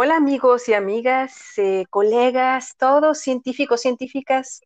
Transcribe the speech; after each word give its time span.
Hola 0.00 0.14
amigos 0.14 0.68
y 0.68 0.74
amigas, 0.74 1.58
eh, 1.58 1.84
colegas, 1.90 2.76
todos 2.76 3.18
científicos, 3.18 3.80
científicas 3.80 4.60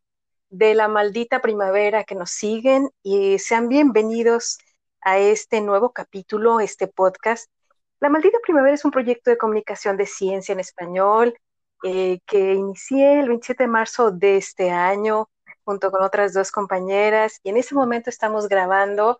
de 0.50 0.74
la 0.74 0.88
maldita 0.88 1.40
primavera 1.40 2.04
que 2.04 2.14
nos 2.14 2.30
siguen 2.32 2.90
y 3.02 3.38
sean 3.38 3.66
bienvenidos 3.68 4.58
a 5.00 5.18
este 5.18 5.62
nuevo 5.62 5.90
capítulo, 5.94 6.60
este 6.60 6.86
podcast. 6.86 7.50
La 7.98 8.10
maldita 8.10 8.36
primavera 8.42 8.74
es 8.74 8.84
un 8.84 8.90
proyecto 8.90 9.30
de 9.30 9.38
comunicación 9.38 9.96
de 9.96 10.04
ciencia 10.04 10.52
en 10.52 10.60
español 10.60 11.34
eh, 11.82 12.20
que 12.26 12.52
inicié 12.52 13.20
el 13.20 13.28
27 13.28 13.62
de 13.62 13.68
marzo 13.68 14.10
de 14.10 14.36
este 14.36 14.70
año 14.70 15.30
junto 15.64 15.90
con 15.90 16.02
otras 16.02 16.34
dos 16.34 16.52
compañeras 16.52 17.40
y 17.42 17.48
en 17.48 17.56
este 17.56 17.74
momento 17.74 18.10
estamos 18.10 18.48
grabando 18.48 19.18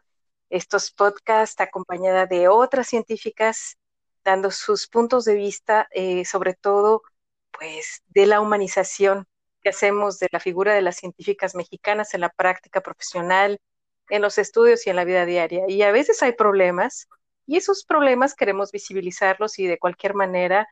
estos 0.51 0.91
podcasts 0.91 1.59
acompañada 1.59 2.27
de 2.27 2.48
otras 2.48 2.87
científicas 2.88 3.79
dando 4.25 4.51
sus 4.51 4.89
puntos 4.89 5.25
de 5.25 5.35
vista, 5.35 5.89
eh, 5.93 6.25
sobre 6.25 6.55
todo, 6.55 7.03
pues, 7.51 8.03
de 8.09 8.27
la 8.27 8.41
humanización 8.41 9.27
que 9.62 9.71
hacemos 9.71 10.19
de 10.19 10.29
la 10.33 10.41
figura 10.41 10.75
de 10.75 10.83
las 10.83 10.97
científicas 10.97 11.55
mexicanas 11.55 12.15
en 12.15 12.21
la 12.23 12.31
práctica 12.31 12.81
profesional, 12.81 13.59
en 14.09 14.23
los 14.23 14.39
estudios 14.39 14.87
y 14.87 14.91
en 14.91 14.97
la 14.97 15.05
vida 15.05 15.27
diaria. 15.27 15.65
Y 15.69 15.83
a 15.83 15.93
veces 15.93 16.23
hay 16.23 16.33
problemas, 16.33 17.09
y 17.47 17.57
esos 17.57 17.85
problemas 17.85 18.35
queremos 18.35 18.73
visibilizarlos 18.73 19.59
y 19.59 19.67
de 19.67 19.79
cualquier 19.79 20.15
manera 20.15 20.69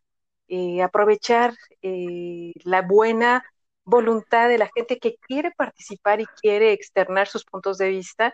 eh, 0.48 0.83
aprovechar 0.83 1.55
eh, 1.83 2.53
la 2.65 2.83
buena 2.83 3.45
voluntad 3.85 4.48
de 4.48 4.59
la 4.59 4.71
gente 4.75 4.98
que 4.98 5.17
quiere 5.17 5.53
participar 5.53 6.21
y 6.21 6.27
quiere 6.27 6.73
externar 6.73 7.29
sus 7.29 7.45
puntos 7.45 7.79
de 7.79 7.89
vista, 7.89 8.33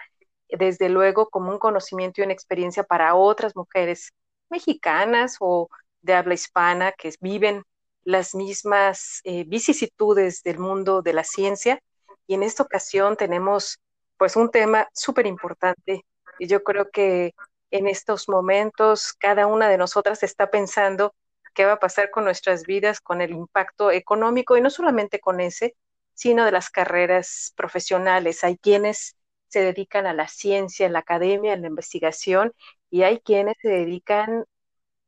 desde 0.48 0.88
luego 0.88 1.28
como 1.28 1.50
un 1.50 1.58
conocimiento 1.58 2.20
y 2.20 2.24
una 2.24 2.32
experiencia 2.32 2.84
para 2.84 3.14
otras 3.14 3.56
mujeres 3.56 4.12
mexicanas 4.50 5.36
o 5.40 5.68
de 6.02 6.14
habla 6.14 6.34
hispana 6.34 6.92
que 6.92 7.12
viven 7.20 7.64
las 8.04 8.34
mismas 8.34 9.20
eh, 9.24 9.44
vicisitudes 9.46 10.42
del 10.42 10.58
mundo 10.58 11.02
de 11.02 11.12
la 11.12 11.24
ciencia. 11.24 11.80
Y 12.26 12.34
en 12.34 12.42
esta 12.42 12.62
ocasión 12.62 13.16
tenemos 13.16 13.80
pues 14.16 14.36
un 14.36 14.50
tema 14.50 14.88
súper 14.92 15.26
importante. 15.26 16.04
Y 16.38 16.46
yo 16.46 16.62
creo 16.62 16.90
que 16.90 17.34
en 17.70 17.88
estos 17.88 18.28
momentos 18.28 19.12
cada 19.12 19.46
una 19.46 19.68
de 19.68 19.78
nosotras 19.78 20.22
está 20.22 20.50
pensando 20.50 21.14
qué 21.54 21.64
va 21.64 21.72
a 21.72 21.80
pasar 21.80 22.10
con 22.10 22.24
nuestras 22.24 22.64
vidas, 22.64 23.00
con 23.00 23.20
el 23.20 23.32
impacto 23.32 23.90
económico 23.90 24.56
y 24.56 24.60
no 24.60 24.70
solamente 24.70 25.20
con 25.20 25.40
ese, 25.40 25.74
sino 26.14 26.44
de 26.44 26.52
las 26.52 26.70
carreras 26.70 27.52
profesionales. 27.56 28.44
Hay 28.44 28.56
quienes 28.58 29.16
se 29.48 29.60
dedican 29.60 30.06
a 30.06 30.14
la 30.14 30.28
ciencia, 30.28 30.86
a 30.86 30.90
la 30.90 31.00
academia, 31.00 31.54
a 31.54 31.56
la 31.56 31.66
investigación 31.66 32.52
y 32.90 33.02
hay 33.02 33.20
quienes 33.20 33.56
se 33.60 33.68
dedican 33.68 34.44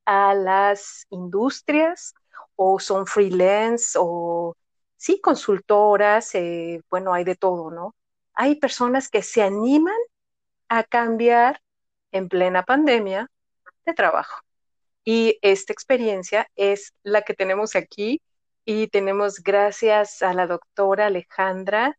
a 0.04 0.34
las 0.34 1.06
industrias 1.10 2.14
o 2.56 2.80
son 2.80 3.06
freelance 3.06 3.98
o 4.00 4.56
sí 4.96 5.20
consultoras, 5.20 6.34
eh, 6.34 6.82
bueno, 6.90 7.12
hay 7.14 7.24
de 7.24 7.36
todo, 7.36 7.70
¿no? 7.70 7.94
Hay 8.34 8.56
personas 8.56 9.08
que 9.10 9.22
se 9.22 9.42
animan 9.42 9.96
a 10.68 10.84
cambiar 10.84 11.60
en 12.12 12.28
plena 12.28 12.64
pandemia 12.64 13.30
de 13.86 13.94
trabajo. 13.94 14.40
Y 15.04 15.38
esta 15.42 15.72
experiencia 15.72 16.48
es 16.56 16.92
la 17.02 17.22
que 17.22 17.34
tenemos 17.34 17.76
aquí 17.76 18.20
y 18.64 18.88
tenemos 18.88 19.42
gracias 19.42 20.22
a 20.22 20.34
la 20.34 20.46
doctora 20.46 21.06
Alejandra 21.06 21.98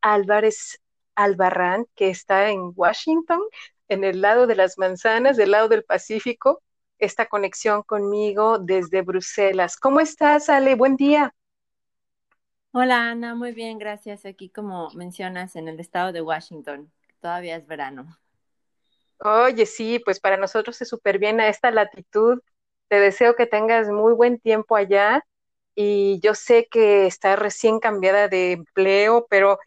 Álvarez 0.00 0.80
Albarrán, 1.18 1.86
que 1.96 2.10
está 2.10 2.50
en 2.50 2.72
Washington, 2.76 3.40
en 3.88 4.04
el 4.04 4.20
lado 4.20 4.46
de 4.46 4.54
las 4.54 4.78
manzanas, 4.78 5.36
del 5.36 5.50
lado 5.50 5.68
del 5.68 5.82
Pacífico, 5.82 6.62
esta 6.98 7.26
conexión 7.26 7.82
conmigo 7.82 8.60
desde 8.60 9.02
Bruselas. 9.02 9.76
¿Cómo 9.76 9.98
estás, 9.98 10.48
Ale? 10.48 10.76
Buen 10.76 10.94
día. 10.94 11.34
Hola, 12.70 13.10
Ana, 13.10 13.34
muy 13.34 13.52
bien, 13.52 13.78
gracias. 13.78 14.24
Aquí, 14.24 14.48
como 14.48 14.90
mencionas, 14.92 15.56
en 15.56 15.66
el 15.68 15.80
estado 15.80 16.12
de 16.12 16.22
Washington. 16.22 16.92
Todavía 17.20 17.56
es 17.56 17.66
verano. 17.66 18.16
Oye, 19.20 19.66
sí, 19.66 19.98
pues 20.04 20.20
para 20.20 20.36
nosotros 20.36 20.80
es 20.80 20.88
súper 20.88 21.18
bien 21.18 21.40
a 21.40 21.48
esta 21.48 21.70
latitud. 21.70 22.40
Te 22.88 23.00
deseo 23.00 23.34
que 23.34 23.46
tengas 23.46 23.88
muy 23.88 24.12
buen 24.14 24.38
tiempo 24.38 24.76
allá 24.76 25.24
y 25.74 26.20
yo 26.22 26.34
sé 26.34 26.68
que 26.70 27.06
estás 27.06 27.38
recién 27.38 27.80
cambiada 27.80 28.28
de 28.28 28.52
empleo, 28.52 29.26
pero 29.28 29.58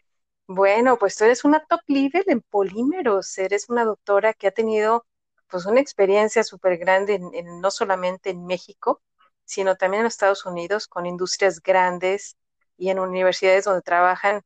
bueno, 0.56 0.98
pues 0.98 1.16
tú 1.18 1.26
eres 1.26 1.44
una 1.46 1.66
top 1.66 1.82
leader 1.88 2.24
en 2.28 2.42
polímeros, 2.42 3.38
eres 3.38 3.70
una 3.70 3.86
doctora 3.86 4.34
que 4.34 4.48
ha 4.48 4.52
tenido 4.52 5.06
pues 5.50 5.66
una 5.66 5.82
experiencia 5.82 6.44
súper 6.44 6.78
grande 6.78 7.16
en, 7.16 7.62
no 7.62 7.72
solamente 7.72 8.30
en 8.32 8.46
México, 8.46 9.02
sino 9.46 9.76
también 9.76 10.02
en 10.02 10.08
Estados 10.08 10.46
Unidos 10.46 10.88
con 10.88 11.06
industrias 11.06 11.62
grandes 11.62 12.38
y 12.78 12.90
en 12.90 13.00
universidades 13.00 13.66
donde 13.66 13.82
trabajan, 13.82 14.42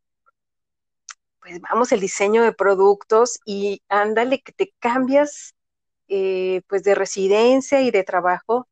pues 1.40 1.62
vamos, 1.62 1.92
el 1.92 2.00
diseño 2.00 2.44
de 2.44 2.54
productos 2.54 3.40
y 3.46 3.82
ándale 3.90 4.42
que 4.42 4.52
te 4.52 4.74
cambias 4.80 5.56
eh, 6.08 6.62
pues 6.68 6.84
de 6.84 6.96
residencia 6.96 7.82
y 7.82 7.92
de 7.92 8.04
trabajo 8.04 8.68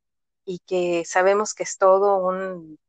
y 0.46 0.60
que 0.66 1.04
sabemos 1.06 1.54
que 1.54 1.64
es 1.64 1.78
todo 1.78 2.18
un, 2.18 2.80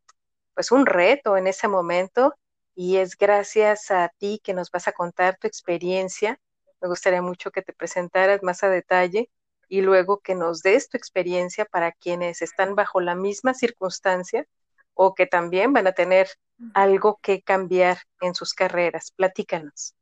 pues 0.55 0.73
un 0.73 0.87
reto 0.87 1.37
en 1.37 1.47
ese 1.47 1.69
momento 1.69 2.35
y 2.75 2.97
es 2.97 3.17
gracias 3.17 3.91
a 3.91 4.11
ti 4.19 4.41
que 4.43 4.55
nos 4.55 4.71
vas 4.71 4.89
a 4.89 4.93
contar 4.93 5.39
tu 5.39 5.47
experiencia. 5.47 6.41
Me 6.81 6.89
gustaría 6.89 7.23
mucho 7.23 7.51
que 7.51 7.63
te 7.63 7.73
presentaras 7.73 8.43
más 8.43 8.63
a 8.65 8.69
detalle 8.69 9.31
y 9.69 9.81
luego 9.81 10.21
que 10.21 10.35
nos 10.35 10.63
des 10.63 10.89
tu 10.89 10.97
experiencia 10.97 11.65
para 11.65 11.93
quienes 11.93 12.43
están 12.43 12.75
bajo 12.75 13.01
la 13.01 13.15
misma 13.15 13.55
circunstancia 13.55 14.47
o 14.93 15.15
que 15.15 15.27
también 15.27 15.73
van 15.73 15.87
a 15.87 15.93
tener 15.93 16.29
algo 16.73 17.19
que 17.23 17.43
cambiar 17.43 17.99
en 18.21 18.35
sus 18.35 18.55
carreras. 18.55 19.11
Platícanos. 19.13 19.95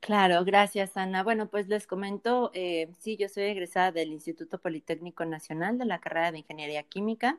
Claro, 0.00 0.44
gracias 0.44 0.96
Ana. 0.96 1.22
Bueno, 1.22 1.48
pues 1.48 1.68
les 1.68 1.86
comento, 1.86 2.50
eh, 2.54 2.90
sí, 2.98 3.16
yo 3.16 3.28
soy 3.28 3.44
egresada 3.44 3.92
del 3.92 4.12
Instituto 4.12 4.60
Politécnico 4.60 5.24
Nacional 5.24 5.78
de 5.78 5.84
la 5.84 6.00
carrera 6.00 6.32
de 6.32 6.38
Ingeniería 6.38 6.82
Química 6.82 7.38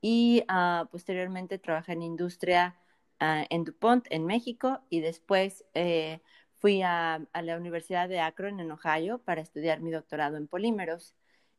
y 0.00 0.44
uh, 0.50 0.86
posteriormente 0.88 1.58
trabajé 1.58 1.92
en 1.92 2.02
industria 2.02 2.76
Ah, 3.20 3.46
en 3.48 3.64
DuPont, 3.64 4.06
en 4.10 4.26
México, 4.26 4.80
y 4.90 5.00
después 5.00 5.64
eh, 5.74 6.20
fui 6.56 6.82
a, 6.82 7.20
la 7.32 7.56
Universidad 7.56 8.08
de 8.08 8.20
Akron, 8.20 8.60
en 8.60 8.70
Ohio, 8.72 9.18
para 9.24 9.40
estudiar 9.40 9.80
mi 9.80 9.90
doctorado 9.90 10.36
en 10.36 10.48
polímeros. 10.48 11.14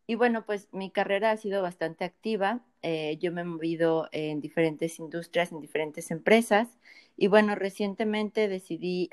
Y 0.08 0.16
bueno, 0.16 0.46
pues 0.46 0.68
mi 0.72 0.92
carrera 0.92 1.32
ha 1.32 1.38
sido 1.38 1.62
bastante 1.62 2.04
activa. 2.06 2.62
Eh, 2.82 3.18
yo 3.20 3.32
me 3.32 3.42
he 3.42 3.44
movido 3.46 4.08
en 4.12 4.42
diferentes 4.42 5.00
industrias, 5.00 5.52
en 5.52 5.62
diferentes 5.62 6.12
empresas. 6.12 6.78
Y 7.18 7.28
bueno, 7.28 7.56
recientemente 7.56 8.48
decidí 8.48 9.10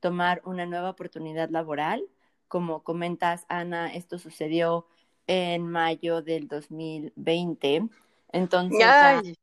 tomar 0.00 0.42
una 0.44 0.66
nueva 0.66 0.90
oportunidad 0.90 1.50
laboral. 1.50 2.04
Como 2.48 2.84
comentas, 2.84 3.46
Ana, 3.48 3.92
esto 3.94 4.18
sucedió 4.18 4.86
en 5.26 5.66
mayo 5.68 6.22
del 6.22 6.46
2020. 6.48 7.88
Entonces, 8.32 9.36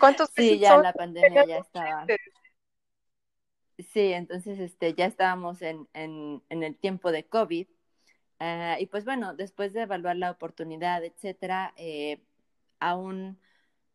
¿Cuántos 0.00 0.30
Sí, 0.34 0.58
ya 0.58 0.78
la 0.78 0.92
pandemia 0.92 1.44
ya 1.46 1.58
estaba. 1.58 2.06
Sí, 3.78 4.12
entonces 4.12 4.58
este, 4.60 4.94
ya 4.94 5.06
estábamos 5.06 5.60
en, 5.62 5.88
en, 5.94 6.42
en 6.48 6.62
el 6.62 6.76
tiempo 6.76 7.10
de 7.10 7.26
COVID. 7.26 7.66
Ah, 8.40 8.76
y 8.78 8.86
pues 8.86 9.04
bueno, 9.04 9.34
después 9.34 9.72
de 9.72 9.82
evaluar 9.82 10.16
la 10.16 10.30
oportunidad, 10.30 11.04
etcétera, 11.04 11.72
eh, 11.76 12.20
aún, 12.80 13.38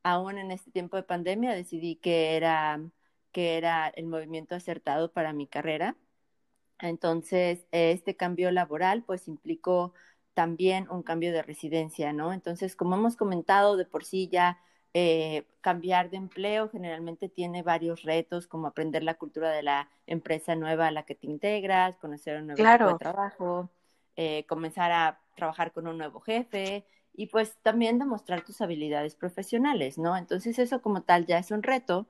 aún 0.03 0.37
en 0.37 0.51
este 0.51 0.71
tiempo 0.71 0.97
de 0.97 1.03
pandemia 1.03 1.53
decidí 1.53 1.95
que 1.97 2.35
era, 2.35 2.81
que 3.31 3.57
era 3.57 3.87
el 3.89 4.07
movimiento 4.07 4.55
acertado 4.55 5.11
para 5.11 5.33
mi 5.33 5.47
carrera. 5.47 5.95
Entonces, 6.79 7.65
este 7.71 8.15
cambio 8.15 8.51
laboral 8.51 9.03
pues 9.03 9.27
implicó 9.27 9.93
también 10.33 10.87
un 10.89 11.03
cambio 11.03 11.31
de 11.33 11.43
residencia, 11.43 12.13
¿no? 12.13 12.33
Entonces, 12.33 12.75
como 12.75 12.95
hemos 12.95 13.17
comentado, 13.17 13.77
de 13.77 13.85
por 13.85 14.05
sí 14.05 14.29
ya 14.29 14.59
eh, 14.93 15.45
cambiar 15.61 16.09
de 16.09 16.17
empleo 16.17 16.69
generalmente 16.69 17.29
tiene 17.29 17.63
varios 17.63 18.03
retos, 18.03 18.47
como 18.47 18.67
aprender 18.67 19.03
la 19.03 19.15
cultura 19.15 19.51
de 19.51 19.63
la 19.63 19.89
empresa 20.07 20.55
nueva 20.55 20.87
a 20.87 20.91
la 20.91 21.03
que 21.03 21.15
te 21.15 21.27
integras, 21.27 21.97
conocer 21.97 22.37
un 22.39 22.47
nuevo 22.47 22.63
equipo 22.63 22.87
de 22.89 22.95
trabajo, 22.95 23.69
eh, 24.15 24.45
comenzar 24.47 24.91
a 24.91 25.19
trabajar 25.35 25.71
con 25.71 25.87
un 25.87 25.97
nuevo 25.97 26.19
jefe 26.21 26.85
y 27.13 27.27
pues 27.27 27.57
también 27.61 27.99
demostrar 27.99 28.43
tus 28.43 28.61
habilidades 28.61 29.15
profesionales, 29.15 29.97
¿no? 29.97 30.17
Entonces 30.17 30.59
eso 30.59 30.81
como 30.81 31.03
tal 31.03 31.25
ya 31.25 31.37
es 31.39 31.51
un 31.51 31.63
reto. 31.63 32.07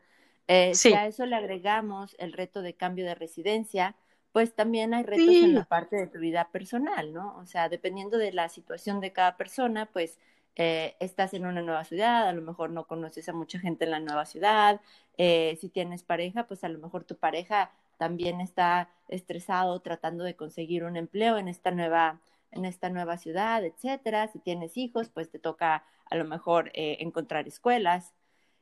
Eh, 0.48 0.78
Si 0.78 0.94
a 0.94 1.06
eso 1.08 1.26
le 1.26 1.36
agregamos 1.36 2.16
el 2.20 2.34
reto 2.34 2.62
de 2.62 2.74
cambio 2.76 3.06
de 3.06 3.16
residencia, 3.16 3.96
pues 4.32 4.54
también 4.56 4.94
hay 4.94 5.04
retos 5.04 5.42
en 5.42 5.54
la 5.54 5.66
parte 5.68 5.96
de 5.96 6.08
tu 6.08 6.20
vida 6.20 6.50
personal, 6.52 7.14
¿no? 7.14 7.36
O 7.38 7.46
sea, 7.46 7.70
dependiendo 7.70 8.18
de 8.18 8.32
la 8.32 8.50
situación 8.50 9.00
de 9.02 9.12
cada 9.14 9.38
persona, 9.38 9.88
pues 9.88 10.20
eh, 10.56 10.96
estás 11.00 11.34
en 11.34 11.46
una 11.46 11.62
nueva 11.62 11.84
ciudad, 11.86 12.28
a 12.28 12.34
lo 12.34 12.42
mejor 12.42 12.70
no 12.70 12.86
conoces 12.86 13.30
a 13.30 13.34
mucha 13.34 13.60
gente 13.60 13.86
en 13.86 13.92
la 13.92 14.00
nueva 14.00 14.26
ciudad, 14.26 14.82
eh, 15.18 15.58
si 15.62 15.70
tienes 15.70 16.04
pareja, 16.04 16.48
pues 16.48 16.64
a 16.64 16.70
lo 16.70 16.80
mejor 16.80 17.04
tu 17.04 17.16
pareja 17.16 17.72
también 17.98 18.42
está 18.42 18.90
estresado 19.08 19.80
tratando 19.82 20.24
de 20.24 20.36
conseguir 20.36 20.84
un 20.84 20.96
empleo 20.96 21.38
en 21.38 21.48
esta 21.48 21.72
nueva 21.72 22.20
en 22.52 22.66
esta 22.66 22.90
nueva 22.90 23.18
ciudad, 23.18 23.64
etcétera. 23.64 24.28
Si 24.28 24.40
tienes 24.40 24.78
hijos, 24.78 25.10
pues 25.10 25.30
te 25.30 25.40
toca 25.40 25.84
a 26.10 26.16
lo 26.16 26.26
mejor 26.26 26.72
eh, 26.74 26.98
encontrar 27.00 27.48
escuelas. 27.48 28.14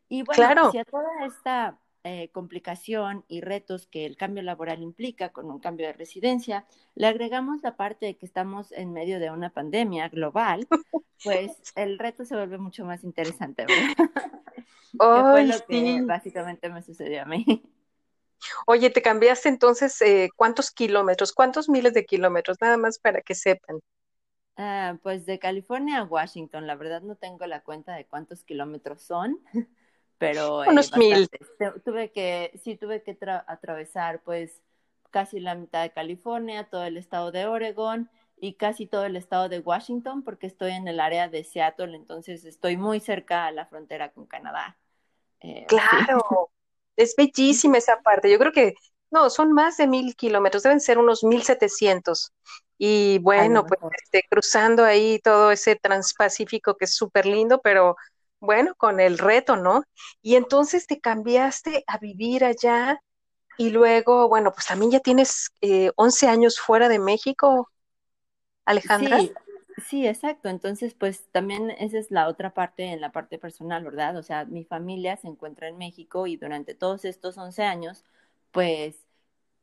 Y 0.09 0.23
bueno, 0.23 0.71
si 0.71 0.77
a 0.77 0.85
toda 0.85 1.25
esta 1.25 1.77
eh, 2.07 2.29
complicación 2.31 3.25
y 3.27 3.41
retos 3.41 3.85
que 3.85 4.05
el 4.05 4.15
cambio 4.15 4.41
laboral 4.41 4.81
implica 4.81 5.33
con 5.33 5.51
un 5.51 5.59
cambio 5.59 5.87
de 5.87 5.93
residencia, 5.93 6.65
le 6.95 7.07
agregamos 7.07 7.61
la 7.63 7.75
parte 7.75 8.05
de 8.05 8.17
que 8.17 8.25
estamos 8.25 8.71
en 8.71 8.93
medio 8.93 9.19
de 9.19 9.29
una 9.29 9.49
pandemia 9.49 10.07
global, 10.07 10.67
pues 11.23 11.51
el 11.75 11.99
reto 11.99 12.23
se 12.23 12.35
vuelve 12.35 12.57
mucho 12.57 12.85
más 12.85 13.03
interesante, 13.03 13.65
¿verdad? 13.65 14.09
fue 15.31 15.45
lo 15.45 15.65
que 15.67 16.01
básicamente 16.05 16.69
me 16.69 16.81
sucedió 16.81 17.23
a 17.23 17.25
mí. 17.25 17.45
Oye, 18.65 18.89
te 18.89 19.01
cambiaste 19.01 19.49
entonces 19.49 19.99
eh, 20.01 20.29
cuántos 20.35 20.71
kilómetros, 20.71 21.33
cuántos 21.33 21.67
miles 21.67 21.93
de 21.93 22.05
kilómetros, 22.05 22.57
nada 22.61 22.77
más 22.77 22.99
para 22.99 23.21
que 23.21 23.35
sepan. 23.35 23.81
Ah, 24.55 24.97
pues 25.03 25.25
de 25.25 25.39
California 25.39 25.99
a 25.99 26.03
Washington, 26.05 26.67
la 26.67 26.75
verdad 26.75 27.01
no 27.01 27.15
tengo 27.15 27.45
la 27.45 27.61
cuenta 27.61 27.95
de 27.95 28.05
cuántos 28.05 28.43
kilómetros 28.43 29.01
son, 29.01 29.39
pero 30.17 30.63
eh, 30.63 30.69
unos 30.69 30.95
mil. 30.97 31.29
Tuve 31.85 32.11
que, 32.11 32.51
sí, 32.63 32.75
tuve 32.75 33.03
que 33.03 33.17
atravesar 33.47 34.21
pues 34.23 34.61
casi 35.11 35.39
la 35.39 35.55
mitad 35.55 35.81
de 35.83 35.91
California, 35.91 36.69
todo 36.69 36.83
el 36.83 36.97
estado 36.97 37.31
de 37.31 37.45
Oregon 37.45 38.09
y 38.39 38.53
casi 38.53 38.85
todo 38.85 39.05
el 39.05 39.15
estado 39.15 39.49
de 39.49 39.59
Washington, 39.59 40.23
porque 40.23 40.47
estoy 40.47 40.71
en 40.71 40.87
el 40.87 40.99
área 40.99 41.27
de 41.27 41.43
Seattle, 41.43 41.95
entonces 41.95 42.45
estoy 42.45 42.77
muy 42.77 42.99
cerca 42.99 43.45
a 43.45 43.51
la 43.51 43.65
frontera 43.65 44.11
con 44.11 44.25
Canadá. 44.27 44.77
Eh, 45.39 45.65
claro, 45.67 46.51
es 46.95 47.15
bellísima 47.15 47.77
esa 47.77 48.01
parte. 48.01 48.31
Yo 48.31 48.37
creo 48.37 48.51
que, 48.51 48.75
no, 49.09 49.29
son 49.29 49.53
más 49.53 49.77
de 49.77 49.87
mil 49.87 50.15
kilómetros, 50.15 50.63
deben 50.63 50.81
ser 50.81 50.97
unos 50.97 51.23
mil 51.23 51.41
setecientos. 51.43 52.33
Y 52.77 53.17
bueno, 53.19 53.65
pues 53.65 53.79
este, 54.03 54.23
cruzando 54.29 54.85
ahí 54.85 55.19
todo 55.23 55.51
ese 55.51 55.75
transpacífico 55.75 56.75
que 56.75 56.85
es 56.85 56.95
súper 56.95 57.25
lindo, 57.25 57.59
pero 57.61 57.95
bueno, 58.39 58.73
con 58.75 58.99
el 58.99 59.17
reto, 59.17 59.55
¿no? 59.55 59.83
Y 60.21 60.35
entonces 60.35 60.87
te 60.87 60.99
cambiaste 60.99 61.83
a 61.87 61.97
vivir 61.97 62.43
allá 62.45 63.01
y 63.57 63.71
luego, 63.71 64.29
bueno, 64.29 64.51
pues 64.53 64.67
también 64.67 64.91
ya 64.91 64.99
tienes 64.99 65.49
eh, 65.61 65.91
11 65.95 66.27
años 66.27 66.59
fuera 66.59 66.89
de 66.89 66.99
México, 66.99 67.69
Alejandra. 68.65 69.19
Sí, 69.87 70.07
exacto. 70.07 70.49
Entonces, 70.49 70.93
pues 70.95 71.27
también 71.31 71.69
esa 71.71 71.99
es 71.99 72.09
la 72.11 72.27
otra 72.27 72.53
parte 72.53 72.85
en 72.85 72.99
la 72.99 73.11
parte 73.11 73.37
personal, 73.37 73.83
¿verdad? 73.83 74.17
O 74.17 74.23
sea, 74.23 74.45
mi 74.45 74.63
familia 74.63 75.17
se 75.17 75.27
encuentra 75.27 75.67
en 75.67 75.77
México 75.77 76.27
y 76.27 76.35
durante 76.35 76.73
todos 76.73 77.05
estos 77.05 77.37
11 77.37 77.63
años, 77.63 78.03
pues 78.51 79.05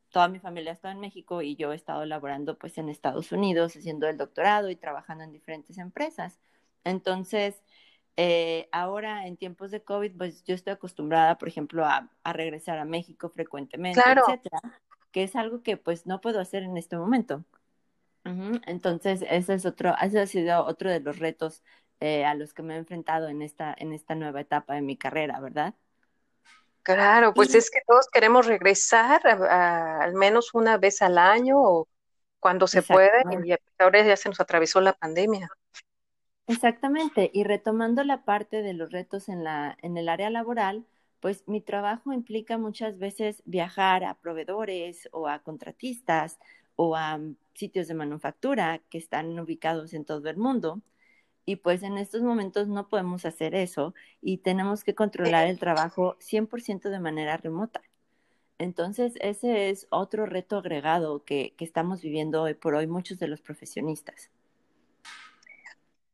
toda 0.09 0.29
mi 0.29 0.39
familia 0.39 0.71
ha 0.71 0.73
estado 0.73 0.93
en 0.93 1.01
México 1.01 1.41
y 1.41 1.55
yo 1.57 1.73
he 1.73 1.75
estado 1.75 2.05
laborando 2.05 2.57
pues 2.57 2.77
en 2.77 2.87
Estados 2.89 3.31
Unidos 3.33 3.75
haciendo 3.75 4.07
el 4.07 4.17
doctorado 4.17 4.69
y 4.69 4.77
trabajando 4.77 5.25
en 5.25 5.33
diferentes 5.33 5.77
empresas. 5.77 6.39
Entonces, 6.85 7.61
eh, 8.17 8.69
ahora 8.71 9.27
en 9.27 9.35
tiempos 9.35 9.71
de 9.71 9.83
COVID, 9.83 10.15
pues 10.17 10.43
yo 10.43 10.55
estoy 10.55 10.73
acostumbrada, 10.73 11.37
por 11.37 11.47
ejemplo, 11.47 11.85
a, 11.85 12.09
regresar 12.23 12.77
a 12.77 12.85
México 12.85 13.29
frecuentemente, 13.29 13.99
etcétera, 13.99 14.59
que 15.11 15.23
es 15.23 15.35
algo 15.35 15.63
que 15.63 15.77
pues 15.77 16.05
no 16.05 16.21
puedo 16.21 16.39
hacer 16.39 16.63
en 16.63 16.77
este 16.77 16.97
momento. 16.97 17.43
Entonces, 18.65 19.23
ese 19.29 19.53
es 19.53 19.67
otro, 19.67 19.93
ese 20.01 20.19
ha 20.19 20.25
sido 20.25 20.65
otro 20.65 20.89
de 20.89 20.99
los 20.99 21.19
retos 21.19 21.61
eh, 21.99 22.25
a 22.25 22.33
los 22.33 22.53
que 22.53 22.63
me 22.63 22.73
he 22.73 22.77
enfrentado 22.77 23.27
en 23.27 23.43
esta, 23.43 23.75
en 23.77 23.93
esta 23.93 24.15
nueva 24.15 24.41
etapa 24.41 24.73
de 24.73 24.81
mi 24.81 24.97
carrera, 24.97 25.39
¿verdad? 25.39 25.75
Claro, 26.81 27.33
pues 27.33 27.53
es 27.53 27.69
que 27.69 27.79
todos 27.85 28.07
queremos 28.11 28.45
regresar 28.45 29.25
al 29.27 30.13
menos 30.13 30.53
una 30.53 30.77
vez 30.77 31.01
al 31.01 31.17
año 31.17 31.59
o 31.59 31.87
cuando 32.39 32.67
se 32.67 32.81
puede, 32.81 33.23
y 33.43 33.55
ahora 33.79 34.03
ya 34.03 34.17
se 34.17 34.29
nos 34.29 34.39
atravesó 34.39 34.81
la 34.81 34.93
pandemia. 34.93 35.49
Exactamente, 36.47 37.31
y 37.33 37.43
retomando 37.43 38.03
la 38.03 38.23
parte 38.23 38.61
de 38.61 38.73
los 38.73 38.91
retos 38.91 39.29
en, 39.29 39.43
la, 39.43 39.77
en 39.81 39.97
el 39.97 40.07
área 40.09 40.29
laboral, 40.29 40.85
pues 41.19 41.47
mi 41.47 41.59
trabajo 41.59 42.13
implica 42.13 42.57
muchas 42.59 42.99
veces 42.99 43.41
viajar 43.45 44.03
a 44.03 44.13
proveedores 44.15 45.09
o 45.11 45.27
a 45.27 45.39
contratistas 45.39 46.37
o 46.75 46.95
a 46.95 47.19
sitios 47.55 47.87
de 47.87 47.95
manufactura 47.95 48.79
que 48.89 48.99
están 48.99 49.39
ubicados 49.39 49.93
en 49.93 50.05
todo 50.05 50.29
el 50.29 50.37
mundo. 50.37 50.81
Y 51.45 51.57
pues 51.57 51.83
en 51.83 51.97
estos 51.97 52.21
momentos 52.23 52.67
no 52.67 52.89
podemos 52.89 53.25
hacer 53.25 53.55
eso 53.55 53.95
y 54.21 54.39
tenemos 54.39 54.83
que 54.83 54.95
controlar 54.95 55.47
el 55.47 55.59
trabajo 55.59 56.17
100% 56.19 56.89
de 56.89 56.99
manera 56.99 57.37
remota. 57.37 57.81
Entonces, 58.59 59.13
ese 59.21 59.69
es 59.71 59.87
otro 59.91 60.25
reto 60.27 60.57
agregado 60.59 61.23
que, 61.25 61.55
que 61.57 61.65
estamos 61.65 62.01
viviendo 62.01 62.43
hoy 62.43 62.55
por 62.55 62.75
hoy 62.75 62.87
muchos 62.87 63.19
de 63.19 63.27
los 63.29 63.41
profesionistas. 63.41 64.31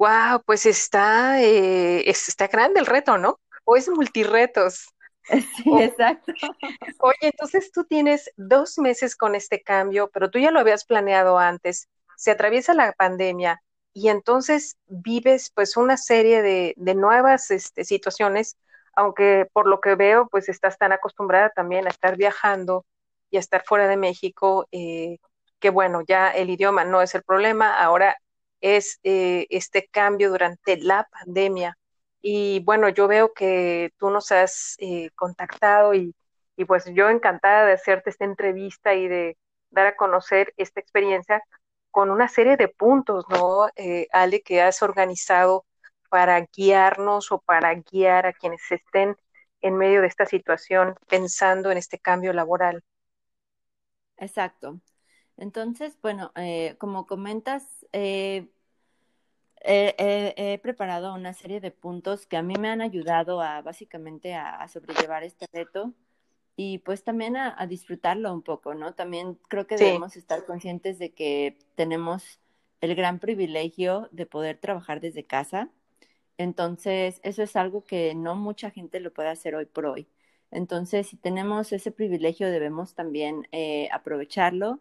Wow, 0.02 0.42
pues 0.48 0.66
está, 0.66 1.44
eh, 1.44 2.10
está 2.10 2.48
grande 2.48 2.80
el 2.80 2.88
reto, 2.88 3.20
¿no? 3.20 3.40
O 3.66 3.78
es 3.78 3.88
multiretos. 3.88 4.88
Sí, 5.56 5.72
exacto. 5.80 6.34
Oye, 7.00 7.16
entonces 7.22 7.72
tú 7.72 7.84
tienes 7.84 8.32
dos 8.36 8.80
meses 8.80 9.16
con 9.16 9.36
este 9.36 9.62
cambio, 9.62 10.10
pero 10.12 10.32
tú 10.32 10.40
ya 10.40 10.50
lo 10.50 10.60
habías 10.60 10.84
planeado 10.84 11.38
antes. 11.38 11.88
Se 12.18 12.32
atraviesa 12.32 12.74
la 12.74 12.94
pandemia 12.94 13.62
y 13.94 14.10
entonces 14.10 14.76
vives 14.88 15.52
pues 15.54 15.78
una 15.78 15.96
serie 15.96 16.42
de, 16.42 16.74
de 16.76 16.96
nuevas 16.96 17.52
este, 17.52 17.86
situaciones, 17.86 18.58
aunque 18.96 19.46
por 19.54 19.68
lo 19.68 19.80
que 19.80 19.94
veo 19.94 20.28
pues 20.30 20.50
estás 20.50 20.80
tan 20.80 20.92
acostumbrada 20.92 21.52
también 21.52 21.86
a 21.86 21.92
estar 21.92 22.18
viajando 22.18 22.84
y 23.30 23.38
a 23.38 23.40
estar 23.40 23.64
fuera 23.64 23.88
de 23.88 23.98
México, 23.98 24.68
eh, 24.72 25.20
que 25.60 25.70
bueno, 25.70 26.02
ya 26.06 26.32
el 26.32 26.50
idioma 26.50 26.84
no 26.86 27.04
es 27.04 27.14
el 27.14 27.22
problema, 27.22 27.80
ahora 27.80 28.18
es 28.62 29.00
eh, 29.04 29.48
este 29.50 29.88
cambio 29.88 30.30
durante 30.30 30.78
la 30.78 31.08
pandemia. 31.12 31.78
Y 32.22 32.62
bueno, 32.62 32.90
yo 32.90 33.08
veo 33.08 33.34
que 33.34 33.92
tú 33.98 34.10
nos 34.12 34.32
has 34.32 34.76
eh, 34.80 35.10
contactado 35.16 35.94
y, 35.94 36.16
y, 36.56 36.66
pues 36.66 36.86
yo 36.94 37.10
encantada 37.10 37.66
de 37.66 37.74
hacerte 37.74 38.12
esta 38.12 38.26
entrevista 38.26 38.94
y 38.94 39.08
de 39.08 39.38
dar 39.72 39.88
a 39.88 39.96
conocer 39.96 40.54
esta 40.58 40.80
experiencia 40.80 41.44
con 41.92 42.12
una 42.12 42.28
serie 42.28 42.58
de 42.58 42.68
puntos, 42.70 43.26
¿no, 43.30 43.70
eh, 43.76 44.08
Ale, 44.12 44.42
que 44.42 44.62
has 44.62 44.82
organizado 44.82 45.66
para 46.10 46.40
guiarnos 46.42 47.32
o 47.32 47.40
para 47.40 47.74
guiar 47.76 48.26
a 48.26 48.34
quienes 48.34 48.62
estén 48.72 49.16
en 49.62 49.78
medio 49.78 50.02
de 50.02 50.08
esta 50.08 50.26
situación 50.26 50.96
pensando 51.08 51.72
en 51.72 51.78
este 51.78 52.00
cambio 52.00 52.34
laboral? 52.34 52.84
Exacto. 54.18 54.80
Entonces, 55.42 55.98
bueno, 56.04 56.32
eh, 56.36 56.76
como 56.78 57.08
comentas, 57.08 57.88
eh, 57.94 58.48
he 59.64 60.60
preparado 60.62 61.16
una 61.16 61.34
serie 61.34 61.60
de 61.60 61.72
puntos 61.72 62.28
que 62.28 62.38
a 62.38 62.44
mí 62.44 62.54
me 62.60 62.70
han 62.70 62.80
ayudado 62.80 63.42
a 63.42 63.64
básicamente 63.64 64.36
a, 64.36 64.68
sobrellevar 64.68 65.24
este 65.24 65.48
reto 65.52 65.94
y 66.56 66.78
pues 66.80 67.04
también 67.04 67.38
a, 67.38 67.66
disfrutarlo 67.66 68.32
un 68.32 68.44
poco, 68.44 68.76
¿no? 68.76 68.94
También 68.94 69.40
creo 69.48 69.66
que 69.66 69.78
debemos 69.78 70.16
estar 70.16 70.46
conscientes 70.46 71.00
de 71.00 71.12
que 71.12 71.58
tenemos 71.74 72.40
el 72.80 72.94
gran 72.94 73.18
privilegio 73.18 74.10
de 74.12 74.28
poder 74.28 74.60
trabajar 74.60 75.02
desde 75.02 75.24
casa. 75.24 75.70
Entonces, 76.38 77.20
eso 77.24 77.42
es 77.42 77.56
algo 77.56 77.84
que 77.84 78.14
no 78.14 78.36
mucha 78.36 78.70
gente 78.70 79.00
lo 79.00 79.12
puede 79.12 79.30
hacer 79.30 79.56
hoy 79.56 79.66
por 79.66 79.88
hoy. 79.88 80.08
Entonces, 80.52 81.08
si 81.08 81.18
tenemos 81.18 81.72
ese 81.74 81.92
privilegio, 81.92 82.52
debemos 82.52 82.94
también 82.94 83.48
eh, 83.52 83.90
aprovecharlo 83.92 84.80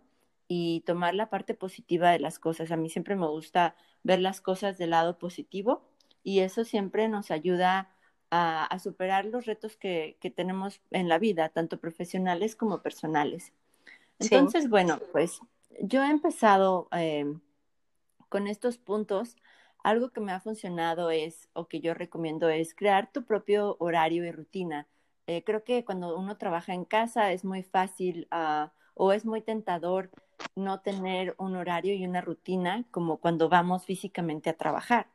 y 0.52 0.80
tomar 0.80 1.14
la 1.14 1.30
parte 1.30 1.54
positiva 1.54 2.10
de 2.10 2.18
las 2.18 2.40
cosas. 2.40 2.72
A 2.72 2.76
mí 2.76 2.90
siempre 2.90 3.14
me 3.14 3.28
gusta 3.28 3.76
ver 4.02 4.18
las 4.18 4.40
cosas 4.40 4.78
del 4.78 4.90
lado 4.90 5.16
positivo 5.16 5.84
y 6.24 6.40
eso 6.40 6.64
siempre 6.64 7.08
nos 7.08 7.30
ayuda 7.30 7.88
a, 8.32 8.76
superar 8.82 9.26
los 9.26 9.46
retos 9.46 9.76
que, 9.76 10.18
tenemos 10.34 10.80
en 10.90 11.08
la 11.08 11.20
vida, 11.20 11.50
tanto 11.50 11.78
profesionales 11.78 12.56
como 12.56 12.82
personales. 12.82 13.52
Entonces, 14.18 14.68
bueno, 14.68 14.98
pues 15.12 15.40
yo 15.82 16.02
he 16.02 16.10
empezado 16.10 16.88
eh, 16.96 17.32
con 18.28 18.48
estos 18.48 18.76
puntos. 18.76 19.36
Algo 19.84 20.10
que 20.10 20.20
me 20.20 20.32
ha 20.32 20.40
funcionado 20.40 21.12
es, 21.12 21.48
o 21.52 21.68
que 21.68 21.78
yo 21.78 21.94
recomiendo, 21.94 22.48
es 22.48 22.74
crear 22.74 23.12
tu 23.12 23.24
propio 23.24 23.76
horario 23.78 24.24
y 24.24 24.32
rutina. 24.32 24.88
Eh, 25.28 25.44
creo 25.44 25.62
que 25.62 25.84
cuando 25.84 26.18
uno 26.18 26.38
trabaja 26.38 26.74
en 26.74 26.84
casa 26.84 27.30
es 27.30 27.44
muy 27.44 27.62
fácil 27.62 28.26
ah, 28.32 28.72
o 28.94 29.12
es 29.12 29.24
muy 29.24 29.42
tentador 29.42 30.10
no 30.54 30.80
tener 30.80 31.34
un 31.38 31.56
horario 31.56 31.94
y 31.94 32.06
una 32.06 32.20
rutina 32.20 32.84
como 32.90 33.18
cuando 33.18 33.48
vamos 33.48 33.84
físicamente 33.84 34.50
a 34.50 34.56
trabajar. 34.56 35.06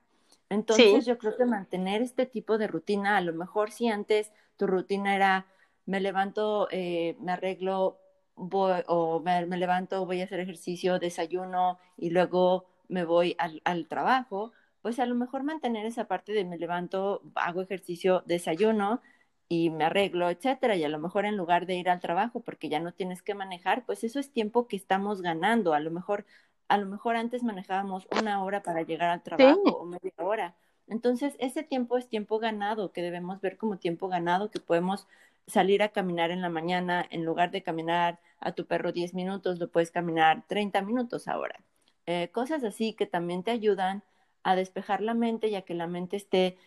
Entonces 0.49 1.05
yo 1.05 1.17
creo 1.17 1.35
que 1.35 1.45
mantener 1.45 2.01
este 2.01 2.25
tipo 2.25 2.57
de 2.57 2.67
rutina, 2.67 3.17
a 3.17 3.21
lo 3.21 3.33
mejor 3.33 3.71
si 3.71 3.87
antes 3.87 4.31
tu 4.57 4.67
rutina 4.67 5.15
era 5.15 5.47
me 5.85 5.99
levanto, 5.99 6.67
eh, 6.71 7.15
me 7.19 7.31
arreglo, 7.31 7.99
voy, 8.35 8.81
o 8.87 9.19
me, 9.19 9.45
levanto, 9.57 10.05
voy 10.05 10.21
a 10.21 10.25
hacer 10.25 10.39
ejercicio, 10.39 10.99
desayuno 10.99 11.79
y 11.97 12.09
luego 12.09 12.65
me 12.87 13.05
voy 13.05 13.35
al, 13.37 13.61
al 13.65 13.87
trabajo, 13.87 14.51
pues 14.81 14.99
a 14.99 15.05
lo 15.05 15.15
mejor 15.15 15.43
mantener 15.43 15.85
esa 15.85 16.05
parte 16.05 16.31
de 16.31 16.45
me 16.45 16.57
levanto, 16.57 17.21
hago 17.35 17.61
ejercicio, 17.61 18.23
desayuno, 18.25 19.01
y 19.47 19.69
me 19.69 19.85
arreglo, 19.85 20.29
etcétera, 20.29 20.75
y 20.75 20.83
a 20.83 20.89
lo 20.89 20.99
mejor 20.99 21.25
en 21.25 21.37
lugar 21.37 21.65
de 21.65 21.75
ir 21.75 21.89
al 21.89 21.99
trabajo 21.99 22.39
porque 22.41 22.69
ya 22.69 22.79
no 22.79 22.93
tienes 22.93 23.21
que 23.21 23.35
manejar, 23.35 23.85
pues 23.85 24.03
eso 24.03 24.19
es 24.19 24.31
tiempo 24.31 24.67
que 24.67 24.75
estamos 24.75 25.21
ganando. 25.21 25.73
A 25.73 25.79
lo 25.79 25.91
mejor 25.91 26.25
a 26.67 26.77
lo 26.77 26.85
mejor 26.85 27.15
antes 27.15 27.43
manejábamos 27.43 28.07
una 28.19 28.43
hora 28.43 28.63
para 28.63 28.81
llegar 28.81 29.09
al 29.09 29.23
trabajo 29.23 29.61
o 29.63 29.85
media 29.85 30.13
hora. 30.17 30.55
Entonces, 30.87 31.35
ese 31.39 31.63
tiempo 31.63 31.97
es 31.97 32.07
tiempo 32.07 32.39
ganado, 32.39 32.91
que 32.91 33.01
debemos 33.01 33.41
ver 33.41 33.57
como 33.57 33.77
tiempo 33.77 34.07
ganado, 34.07 34.51
que 34.51 34.59
podemos 34.59 35.07
salir 35.47 35.83
a 35.83 35.89
caminar 35.89 36.31
en 36.31 36.41
la 36.41 36.49
mañana, 36.49 37.05
en 37.09 37.23
lugar 37.23 37.51
de 37.51 37.63
caminar 37.63 38.19
a 38.39 38.53
tu 38.53 38.65
perro 38.65 38.91
10 38.91 39.13
minutos, 39.13 39.59
lo 39.59 39.69
puedes 39.69 39.91
caminar 39.91 40.43
30 40.47 40.81
minutos 40.81 41.27
ahora. 41.27 41.63
Eh, 42.07 42.29
cosas 42.31 42.63
así 42.63 42.93
que 42.93 43.05
también 43.05 43.43
te 43.43 43.51
ayudan 43.51 44.03
a 44.43 44.55
despejar 44.55 45.01
la 45.01 45.13
mente 45.13 45.47
y 45.47 45.55
a 45.55 45.63
que 45.63 45.73
la 45.73 45.87
mente 45.87 46.17
esté 46.17 46.57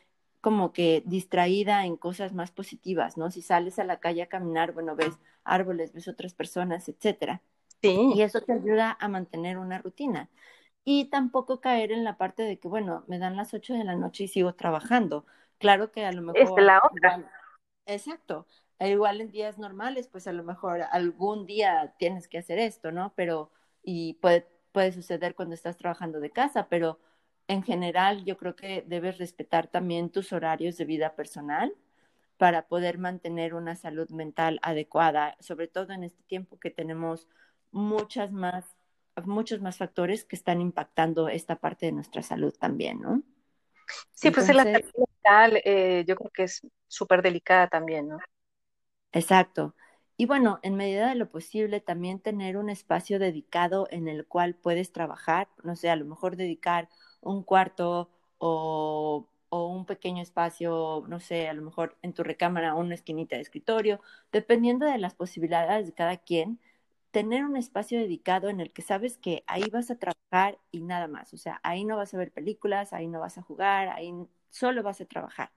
como 0.41 0.73
que 0.73 1.03
distraída 1.07 1.85
en 1.85 1.97
cosas 1.97 2.33
más 2.33 2.51
positivas, 2.51 3.17
¿no? 3.17 3.31
Si 3.31 3.43
sales 3.43 3.79
a 3.79 3.85
la 3.85 4.01
calle 4.01 4.23
a 4.23 4.29
caminar, 4.29 4.73
bueno, 4.73 4.95
ves 4.95 5.19
árboles, 5.45 5.93
ves 5.93 6.09
otras 6.09 6.35
personas, 6.35 6.89
etcétera. 6.89 7.43
Sí. 7.83 8.13
Y 8.15 8.23
eso 8.23 8.41
te 8.41 8.53
ayuda 8.53 8.97
a 9.01 9.09
mantener 9.09 9.59
una 9.59 9.79
rutina. 9.79 10.29
Y 10.85 11.07
tampoco 11.07 11.61
caer 11.61 11.93
en 11.93 12.05
la 12.05 12.17
parte 12.17 12.45
de 12.45 12.59
que, 12.59 12.69
bueno, 12.69 13.05
me 13.09 13.19
dan 13.19 13.37
las 13.37 13.53
8 13.53 13.75
de 13.75 13.85
la 13.85 13.95
noche 13.95 14.25
y 14.25 14.29
sigo 14.29 14.55
trabajando. 14.55 15.27
Claro 15.59 15.93
que 15.93 16.05
a 16.05 16.13
lo 16.13 16.23
mejor... 16.23 16.41
Es 16.41 16.65
la 16.65 16.81
otra. 16.83 17.31
exacto. 17.87 18.47
E 18.79 18.91
igual 18.91 19.21
en 19.21 19.33
días 19.33 19.59
normales, 19.59 20.09
pues 20.09 20.27
a 20.29 20.33
lo 20.33 20.45
mejor 20.45 20.83
algún 20.93 21.47
día 21.47 21.95
tienes 21.99 22.29
que 22.29 22.39
hacer 22.39 22.59
esto, 22.59 22.93
¿no? 22.93 23.13
Pero, 23.17 23.51
y 23.83 24.15
puede, 24.15 24.49
puede 24.73 24.93
suceder 24.93 25.35
cuando 25.35 25.55
estás 25.55 25.77
trabajando 25.77 26.21
de 26.21 26.31
casa, 26.31 26.69
pero 26.69 27.01
en 27.49 27.63
general 27.63 28.25
yo 28.25 28.37
creo 28.37 28.55
que 28.55 28.85
debes 28.87 29.19
respetar 29.19 29.67
también 29.67 30.11
tus 30.11 30.33
horarios 30.33 30.77
de 30.77 30.85
vida 30.85 31.17
personal 31.17 31.75
para 32.37 32.69
poder 32.69 32.99
mantener 32.99 33.55
una 33.55 33.75
salud 33.75 34.09
mental 34.11 34.61
adecuada, 34.63 35.37
sobre 35.41 35.67
todo 35.67 35.93
en 35.93 36.05
este 36.05 36.23
tiempo 36.25 36.61
que 36.61 36.71
tenemos 36.71 37.27
muchas 37.73 38.31
más, 38.31 38.77
muchos 39.25 39.61
más 39.61 39.79
factores 39.79 40.25
que 40.25 40.37
están 40.37 40.61
impactando 40.61 41.29
esta 41.29 41.57
parte 41.57 41.87
de 41.87 41.93
nuestra 41.93 42.23
salud 42.23 42.55
también, 42.57 43.01
¿no? 43.01 43.23
Sí, 44.13 44.31
pues 44.31 44.55
la 44.55 44.65
salud 44.65 44.93
mental 44.97 45.61
eh, 45.65 46.05
yo 46.07 46.15
creo 46.17 46.31
que 46.31 46.43
es 46.45 46.61
súper 46.87 47.23
delicada 47.23 47.67
también, 47.67 48.09
¿no? 48.09 48.19
Exacto. 49.11 49.75
Y 50.19 50.27
bueno, 50.27 50.59
en 50.63 50.75
medida 50.75 51.09
de 51.09 51.15
lo 51.15 51.31
posible, 51.31 51.81
también 51.81 52.21
tener 52.21 52.57
un 52.57 52.69
espacio 52.71 53.19
dedicado 53.19 53.89
en 53.91 54.07
el 54.07 54.27
cual 54.27 54.55
puedes 54.55 54.93
trabajar, 54.93 55.49
no 55.63 55.77
sé, 55.77 55.91
a 55.91 55.97
lo 55.97 56.05
mejor 56.05 56.37
dedicar 56.37 56.89
un 57.21 57.43
cuarto 57.43 58.11
o, 58.39 59.29
un 59.51 59.87
pequeño 59.87 60.23
espacio, 60.23 61.05
no 61.09 61.21
sé, 61.21 61.49
a 61.49 61.55
lo 61.55 61.63
mejor 61.63 61.97
en 62.03 62.13
tu 62.13 62.23
recámara 62.23 62.75
una 62.75 62.95
esquinita 62.95 63.37
de 63.37 63.43
escritorio, 63.43 64.01
dependiendo 64.33 64.87
de 64.87 64.99
las 64.99 65.15
posibilidades 65.15 65.87
de 65.87 65.95
cada 65.95 66.19
quien, 66.19 66.61
tener 67.11 67.45
un 67.45 67.57
espacio 67.57 67.99
dedicado 67.99 68.51
en 68.51 68.61
el 68.61 68.73
que 68.73 68.83
sabes 68.83 69.19
que 69.19 69.45
ahí 69.47 69.65
vas 69.73 69.91
a 69.91 69.99
trabajar 69.99 70.59
y 70.71 70.83
nada 70.83 71.09
más. 71.09 71.33
O 71.35 71.39
sea, 71.39 71.61
ahí 71.63 71.85
no 71.85 71.97
vas 71.97 72.13
a 72.15 72.19
ver 72.19 72.33
películas, 72.33 72.93
ahí 72.93 73.09
no 73.09 73.21
vas 73.21 73.39
a 73.39 73.43
jugar, 73.43 73.89
ahí 73.89 74.13
solo 74.51 74.83
vas 74.83 75.01
a 75.01 75.07
trabajar. 75.07 75.51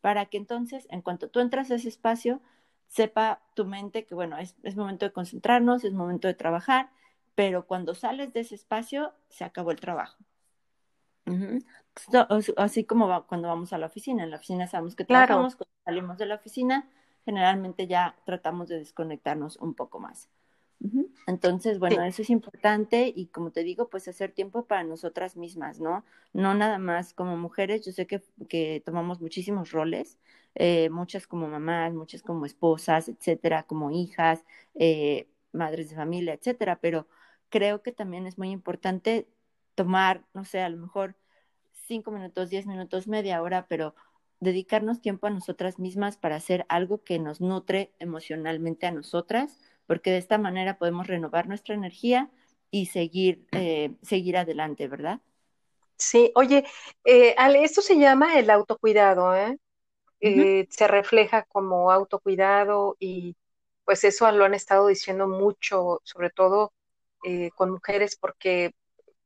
Para 0.00 0.26
que 0.26 0.36
entonces, 0.36 0.86
en 0.90 1.02
cuanto 1.02 1.30
tú 1.30 1.40
entras 1.40 1.70
a 1.70 1.76
ese 1.76 1.88
espacio, 1.88 2.42
sepa 2.88 3.42
tu 3.54 3.64
mente 3.64 4.06
que, 4.06 4.14
bueno, 4.14 4.36
es 4.38 4.76
momento 4.76 5.06
de 5.06 5.12
concentrarnos, 5.12 5.84
es 5.84 5.92
momento 5.94 6.28
de 6.28 6.34
trabajar, 6.34 6.90
pero 7.34 7.66
cuando 7.66 7.94
sales 7.94 8.32
de 8.32 8.40
ese 8.40 8.54
espacio, 8.56 9.14
se 9.28 9.44
acabó 9.44 9.70
el 9.70 9.80
trabajo. 9.80 10.18
Así 12.56 12.84
como 12.84 13.26
cuando 13.26 13.48
vamos 13.48 13.72
a 13.72 13.78
la 13.78 13.86
oficina. 13.86 14.24
En 14.24 14.30
la 14.30 14.36
oficina 14.36 14.66
sabemos 14.66 14.94
que 14.96 15.04
trabajamos, 15.04 15.56
cuando 15.56 15.74
salimos 15.84 16.18
de 16.18 16.26
la 16.26 16.36
oficina, 16.36 16.88
generalmente 17.24 17.86
ya 17.86 18.16
tratamos 18.24 18.68
de 18.68 18.78
desconectarnos 18.78 19.56
un 19.56 19.74
poco 19.74 19.98
más. 19.98 20.28
Entonces, 21.26 21.78
bueno, 21.78 22.02
eso 22.02 22.22
es 22.22 22.30
importante 22.30 23.12
y 23.14 23.26
como 23.26 23.50
te 23.50 23.62
digo, 23.62 23.88
pues 23.90 24.06
hacer 24.08 24.32
tiempo 24.32 24.64
para 24.64 24.84
nosotras 24.84 25.36
mismas, 25.36 25.80
¿no? 25.80 26.04
No 26.32 26.54
nada 26.54 26.78
más 26.78 27.12
como 27.14 27.36
mujeres, 27.36 27.84
yo 27.84 27.92
sé 27.92 28.06
que, 28.06 28.22
que 28.48 28.80
tomamos 28.84 29.20
muchísimos 29.20 29.72
roles, 29.72 30.18
eh, 30.54 30.88
muchas 30.90 31.26
como 31.26 31.48
mamás, 31.48 31.92
muchas 31.92 32.22
como 32.22 32.46
esposas, 32.46 33.08
etcétera, 33.08 33.64
como 33.64 33.90
hijas, 33.90 34.44
eh, 34.74 35.28
madres 35.52 35.90
de 35.90 35.96
familia, 35.96 36.34
etcétera, 36.34 36.78
pero 36.80 37.06
creo 37.48 37.82
que 37.82 37.92
también 37.92 38.26
es 38.26 38.38
muy 38.38 38.50
importante 38.50 39.26
tomar, 39.78 40.24
no 40.34 40.44
sé, 40.44 40.60
a 40.60 40.68
lo 40.68 40.78
mejor 40.78 41.14
cinco 41.86 42.10
minutos, 42.10 42.50
diez 42.50 42.66
minutos, 42.66 43.06
media 43.06 43.40
hora, 43.42 43.66
pero 43.68 43.94
dedicarnos 44.40 45.00
tiempo 45.00 45.28
a 45.28 45.30
nosotras 45.30 45.78
mismas 45.78 46.16
para 46.16 46.34
hacer 46.36 46.66
algo 46.68 47.04
que 47.04 47.20
nos 47.20 47.40
nutre 47.40 47.92
emocionalmente 48.00 48.86
a 48.86 48.90
nosotras 48.90 49.56
porque 49.88 50.10
de 50.10 50.18
esta 50.18 50.36
manera 50.36 50.76
podemos 50.78 51.06
renovar 51.06 51.48
nuestra 51.48 51.74
energía 51.74 52.30
y 52.70 52.86
seguir, 52.86 53.46
eh, 53.52 53.96
seguir 54.02 54.36
adelante, 54.36 54.86
¿verdad? 54.86 55.20
Sí, 55.96 56.30
oye, 56.34 56.64
eh, 57.04 57.34
Ale, 57.38 57.64
esto 57.64 57.80
se 57.80 57.98
llama 57.98 58.38
el 58.38 58.50
autocuidado, 58.50 59.34
¿eh? 59.34 59.58
eh 60.20 60.66
se 60.68 60.88
refleja 60.88 61.44
como 61.44 61.90
autocuidado 61.90 62.96
y 63.00 63.34
pues 63.84 64.04
eso 64.04 64.30
lo 64.30 64.44
han 64.44 64.52
estado 64.52 64.88
diciendo 64.88 65.26
mucho, 65.26 66.00
sobre 66.04 66.30
todo 66.30 66.72
con 67.56 67.70
mujeres, 67.70 68.16
porque 68.16 68.74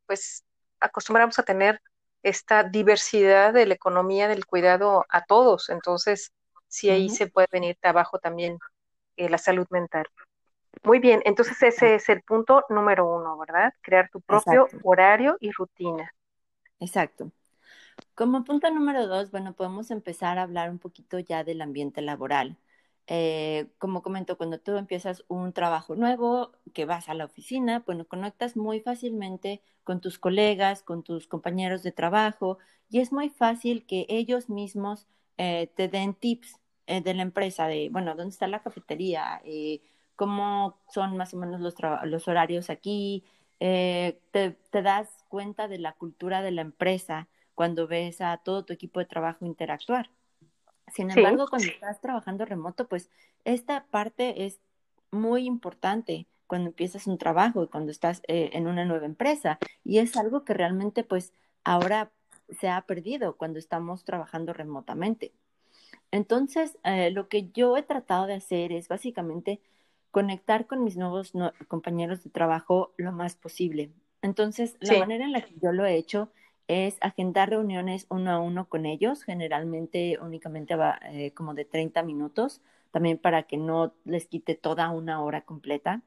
pues 0.07 0.45
acostumbramos 0.81 1.39
a 1.39 1.43
tener 1.43 1.81
esta 2.23 2.65
diversidad 2.65 3.53
de 3.53 3.67
la 3.67 3.75
economía 3.75 4.29
del 4.29 4.47
cuidado 4.47 5.05
a 5.09 5.25
todos, 5.25 5.69
entonces 5.71 6.33
sí 6.69 6.91
ahí 6.91 7.09
se 7.09 7.27
puede 7.27 7.49
venir 7.51 7.77
abajo 7.83 8.19
también 8.19 8.59
la 9.17 9.39
salud 9.39 9.67
mental. 9.71 10.07
Muy 10.85 10.99
bien, 10.99 11.23
entonces 11.25 11.63
ese 11.63 11.95
es 11.95 12.09
el 12.09 12.23
punto 12.23 12.65
número 12.69 13.07
uno, 13.07 13.39
¿verdad? 13.39 13.73
Crear 13.83 14.09
tu 14.11 14.21
propio 14.21 14.67
horario 14.83 15.37
y 15.41 15.53
rutina. 15.53 16.13
Exacto. 16.81 17.31
Como 18.15 18.45
punto 18.45 18.71
número 18.71 19.07
dos, 19.07 19.31
bueno, 19.31 19.55
podemos 19.55 19.91
empezar 19.91 20.39
a 20.39 20.43
hablar 20.43 20.71
un 20.71 20.79
poquito 20.79 21.19
ya 21.19 21.45
del 21.45 21.61
ambiente 21.61 22.03
laboral. 22.03 22.57
Eh, 23.09 23.73
como 23.79 24.03
comento, 24.03 24.37
cuando 24.37 24.61
tú 24.61 24.77
empiezas 24.77 25.25
un 25.29 25.53
trabajo 25.53 25.97
nuevo, 25.97 26.53
que 26.73 26.85
vas 26.85 27.09
a 27.09 27.15
la 27.15 27.25
oficina, 27.25 27.83
bueno, 27.87 28.07
conectas 28.07 28.57
muy 28.57 28.81
fácilmente 28.81 29.63
con 29.85 30.01
tus 30.01 30.19
colegas, 30.19 30.83
con 30.83 31.03
tus 31.03 31.27
compañeros 31.27 31.83
de 31.83 31.93
trabajo, 31.93 32.59
y 32.89 33.01
es 33.01 33.13
muy 33.13 33.29
fácil 33.31 33.87
que 33.87 34.07
ellos 34.09 34.49
mismos 34.49 35.07
eh, 35.39 35.73
te 35.77 35.89
den 35.89 36.15
tips 36.15 36.61
eh, 36.87 37.01
de 37.01 37.15
la 37.15 37.23
empresa, 37.23 37.67
de, 37.67 37.89
bueno, 37.91 38.15
¿dónde 38.15 38.31
está 38.33 38.47
la 38.47 38.63
cafetería? 38.63 39.43
cómo 40.17 40.79
son 40.89 41.17
más 41.17 41.35
o 41.35 41.37
menos 41.39 41.61
los, 41.61 41.75
los 42.05 42.29
horarios 42.29 42.71
aquí, 42.71 43.25
eh, 43.65 44.21
te, 44.33 44.83
das 44.83 45.25
cuenta 45.29 45.69
de 45.69 45.79
la 45.79 45.93
cultura 45.93 46.43
de 46.43 46.51
la 46.51 46.63
empresa 46.63 47.29
cuando 47.55 47.87
ves 47.87 48.21
a 48.21 48.39
todo 48.39 48.65
tu 48.65 48.73
equipo 48.73 48.99
de 48.99 49.07
trabajo 49.07 49.47
interactuar. 49.47 50.11
Sin 50.93 51.11
embargo, 51.11 51.47
cuando 51.49 51.69
estás 51.69 52.01
trabajando 52.01 52.45
remoto, 52.45 52.87
pues 52.87 53.11
esta 53.45 53.87
parte 53.87 54.45
es 54.45 54.61
muy 55.11 55.47
importante 55.47 56.27
cuando 56.47 56.69
empiezas 56.69 57.07
un 57.07 57.17
trabajo 57.17 57.65
y 57.65 57.69
cuando 57.69 57.91
estás 57.91 58.21
eh, 58.29 58.51
en 58.53 58.67
una 58.67 58.85
nueva 58.85 59.07
empresa. 59.07 59.59
Y 59.85 59.99
es 59.99 60.17
algo 60.17 60.45
que 60.45 60.55
realmente 60.55 61.03
pues 61.03 61.33
ahora 61.65 62.11
se 62.61 62.69
ha 62.69 62.83
perdido 62.83 63.37
cuando 63.37 63.59
estamos 63.59 64.05
trabajando 64.05 64.53
remotamente. 64.53 65.33
Entonces, 66.11 66.77
eh, 66.85 67.11
lo 67.11 67.29
que 67.29 67.51
yo 67.53 67.77
he 67.77 67.83
tratado 67.83 68.27
de 68.27 68.35
hacer 68.35 68.73
es 68.73 68.89
básicamente 68.89 69.61
conectar 70.11 70.67
con 70.67 70.85
mis 70.85 70.99
nuevos 70.99 71.33
compañeros 71.69 72.23
de 72.23 72.29
trabajo 72.29 72.93
lo 72.99 73.13
más 73.13 73.35
posible. 73.35 73.91
Entonces, 74.21 74.77
la 74.81 74.99
manera 74.99 75.25
en 75.25 75.33
la 75.33 75.41
que 75.41 75.55
yo 75.61 75.73
lo 75.73 75.87
he 75.87 75.97
hecho 75.97 76.31
es 76.69 76.97
agendar 77.01 77.51
reuniones 77.51 78.07
uno 78.09 78.31
a 78.31 78.41
uno 78.41 78.69
con 78.69 78.87
ellos, 78.87 79.25
generalmente 79.25 80.19
únicamente 80.21 80.77
va 80.77 80.99
eh, 81.11 81.33
como 81.33 81.55
de 81.55 81.65
30 81.65 82.03
minutos, 82.03 82.61
también 82.91 83.19
para 83.19 83.45
que 83.45 83.57
no 83.57 83.95
les 84.05 84.27
quite 84.27 84.55
toda 84.55 84.91
una 84.91 85.23
hora 85.23 85.43
completa. 85.43 86.03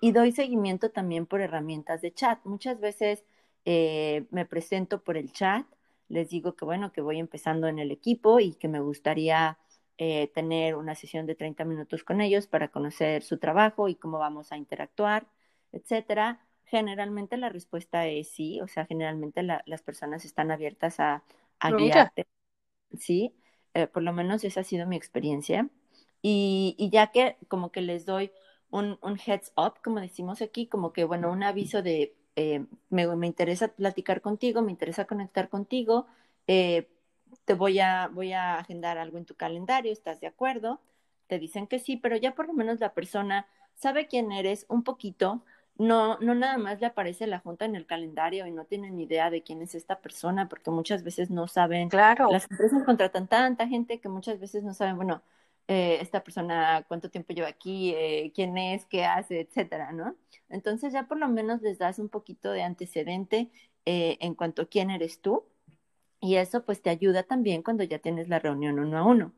y, 0.00 0.12
doy 0.12 0.32
seguimiento 0.32 0.90
también 0.90 1.26
por 1.26 1.40
herramientas 1.40 2.02
de 2.02 2.12
chat. 2.12 2.38
Muchas 2.44 2.78
veces 2.78 3.24
eh, 3.64 4.26
me 4.30 4.46
presento 4.46 5.02
por 5.02 5.16
el 5.16 5.32
chat, 5.32 5.66
les 6.08 6.30
digo 6.30 6.54
que 6.54 6.64
bueno, 6.64 6.92
que 6.92 7.00
voy 7.00 7.18
empezando 7.18 7.66
en 7.66 7.78
el 7.78 7.90
equipo 7.90 8.38
y 8.38 8.54
que 8.54 8.68
me 8.68 8.80
gustaría 8.80 9.58
eh, 9.98 10.30
tener 10.34 10.76
una 10.76 10.94
sesión 10.94 11.26
de 11.26 11.34
30 11.34 11.64
minutos 11.64 12.04
con 12.04 12.20
ellos 12.20 12.46
para 12.46 12.68
conocer 12.68 13.22
su 13.22 13.38
trabajo 13.38 13.88
y 13.88 13.94
cómo 13.94 14.18
vamos 14.18 14.52
a 14.52 14.58
interactuar, 14.58 15.26
etcétera. 15.72 16.45
Generalmente 16.66 17.36
la 17.36 17.48
respuesta 17.48 18.06
es 18.06 18.28
sí, 18.28 18.60
o 18.60 18.68
sea, 18.68 18.86
generalmente 18.86 19.42
las 19.42 19.82
personas 19.82 20.24
están 20.24 20.50
abiertas 20.50 20.98
a, 21.00 21.22
a 21.60 21.70
guiarte, 21.70 22.26
sí, 22.98 23.34
eh, 23.74 23.86
por 23.86 24.02
lo 24.02 24.12
menos 24.12 24.42
esa 24.44 24.60
ha 24.60 24.64
sido 24.64 24.86
mi 24.86 24.96
experiencia. 24.96 25.68
Y, 26.22 26.74
y 26.78 26.90
ya 26.90 27.08
que 27.12 27.36
como 27.48 27.70
que 27.70 27.82
les 27.82 28.04
doy 28.04 28.32
un, 28.70 28.98
un, 29.02 29.18
heads 29.24 29.52
up, 29.56 29.74
como 29.82 30.00
decimos 30.00 30.42
aquí, 30.42 30.66
como 30.66 30.92
que, 30.92 31.04
bueno, 31.04 31.30
un 31.30 31.44
aviso 31.44 31.82
de, 31.82 32.16
eh, 32.34 32.64
me, 32.90 33.06
me, 33.14 33.26
interesa 33.28 33.68
platicar 33.68 34.20
contigo, 34.20 34.60
me 34.60 34.72
interesa 34.72 35.04
conectar 35.04 35.48
contigo, 35.48 36.06
eh, 36.48 36.88
te 37.44 37.54
voy 37.54 37.78
a, 37.78 38.08
voy 38.08 38.32
a 38.32 38.58
agendar 38.58 38.98
algo 38.98 39.18
en 39.18 39.24
tu 39.24 39.36
calendario, 39.36 39.92
¿estás 39.92 40.20
de 40.20 40.26
acuerdo? 40.26 40.80
Te 41.28 41.38
dicen 41.38 41.66
que 41.66 41.78
sí, 41.78 41.96
pero 41.96 42.16
ya 42.16 42.34
por 42.34 42.46
lo 42.48 42.54
menos 42.54 42.80
la 42.80 42.92
persona 42.92 43.46
sabe 43.74 44.06
quién 44.08 44.32
eres 44.32 44.66
un 44.68 44.82
poquito 44.82 45.44
no, 45.78 46.18
no 46.20 46.34
nada 46.34 46.58
más 46.58 46.80
le 46.80 46.86
aparece 46.86 47.26
la 47.26 47.40
junta 47.40 47.64
en 47.64 47.76
el 47.76 47.86
calendario 47.86 48.46
y 48.46 48.50
no 48.50 48.64
tienen 48.64 48.98
idea 48.98 49.30
de 49.30 49.42
quién 49.42 49.62
es 49.62 49.74
esta 49.74 50.00
persona, 50.00 50.48
porque 50.48 50.70
muchas 50.70 51.02
veces 51.02 51.30
no 51.30 51.48
saben. 51.48 51.88
Claro. 51.88 52.30
Las 52.30 52.50
empresas 52.50 52.82
contratan 52.84 53.28
tanta 53.28 53.68
gente 53.68 54.00
que 54.00 54.08
muchas 54.08 54.40
veces 54.40 54.64
no 54.64 54.74
saben, 54.74 54.96
bueno, 54.96 55.22
eh, 55.68 55.98
esta 56.00 56.22
persona 56.22 56.84
cuánto 56.86 57.10
tiempo 57.10 57.34
lleva 57.34 57.48
aquí, 57.48 57.92
eh, 57.96 58.32
quién 58.34 58.56
es, 58.56 58.86
qué 58.86 59.04
hace, 59.04 59.40
etcétera, 59.40 59.92
¿no? 59.92 60.14
Entonces 60.48 60.92
ya 60.92 61.08
por 61.08 61.18
lo 61.18 61.28
menos 61.28 61.60
les 61.60 61.78
das 61.78 61.98
un 61.98 62.08
poquito 62.08 62.52
de 62.52 62.62
antecedente 62.62 63.50
eh, 63.84 64.16
en 64.20 64.34
cuanto 64.34 64.62
a 64.62 64.66
quién 64.66 64.90
eres 64.90 65.20
tú 65.20 65.44
y 66.20 66.36
eso 66.36 66.64
pues 66.64 66.82
te 66.82 66.90
ayuda 66.90 67.24
también 67.24 67.62
cuando 67.62 67.82
ya 67.82 67.98
tienes 67.98 68.28
la 68.28 68.38
reunión 68.38 68.78
uno 68.78 68.98
a 68.98 69.04
uno. 69.04 69.32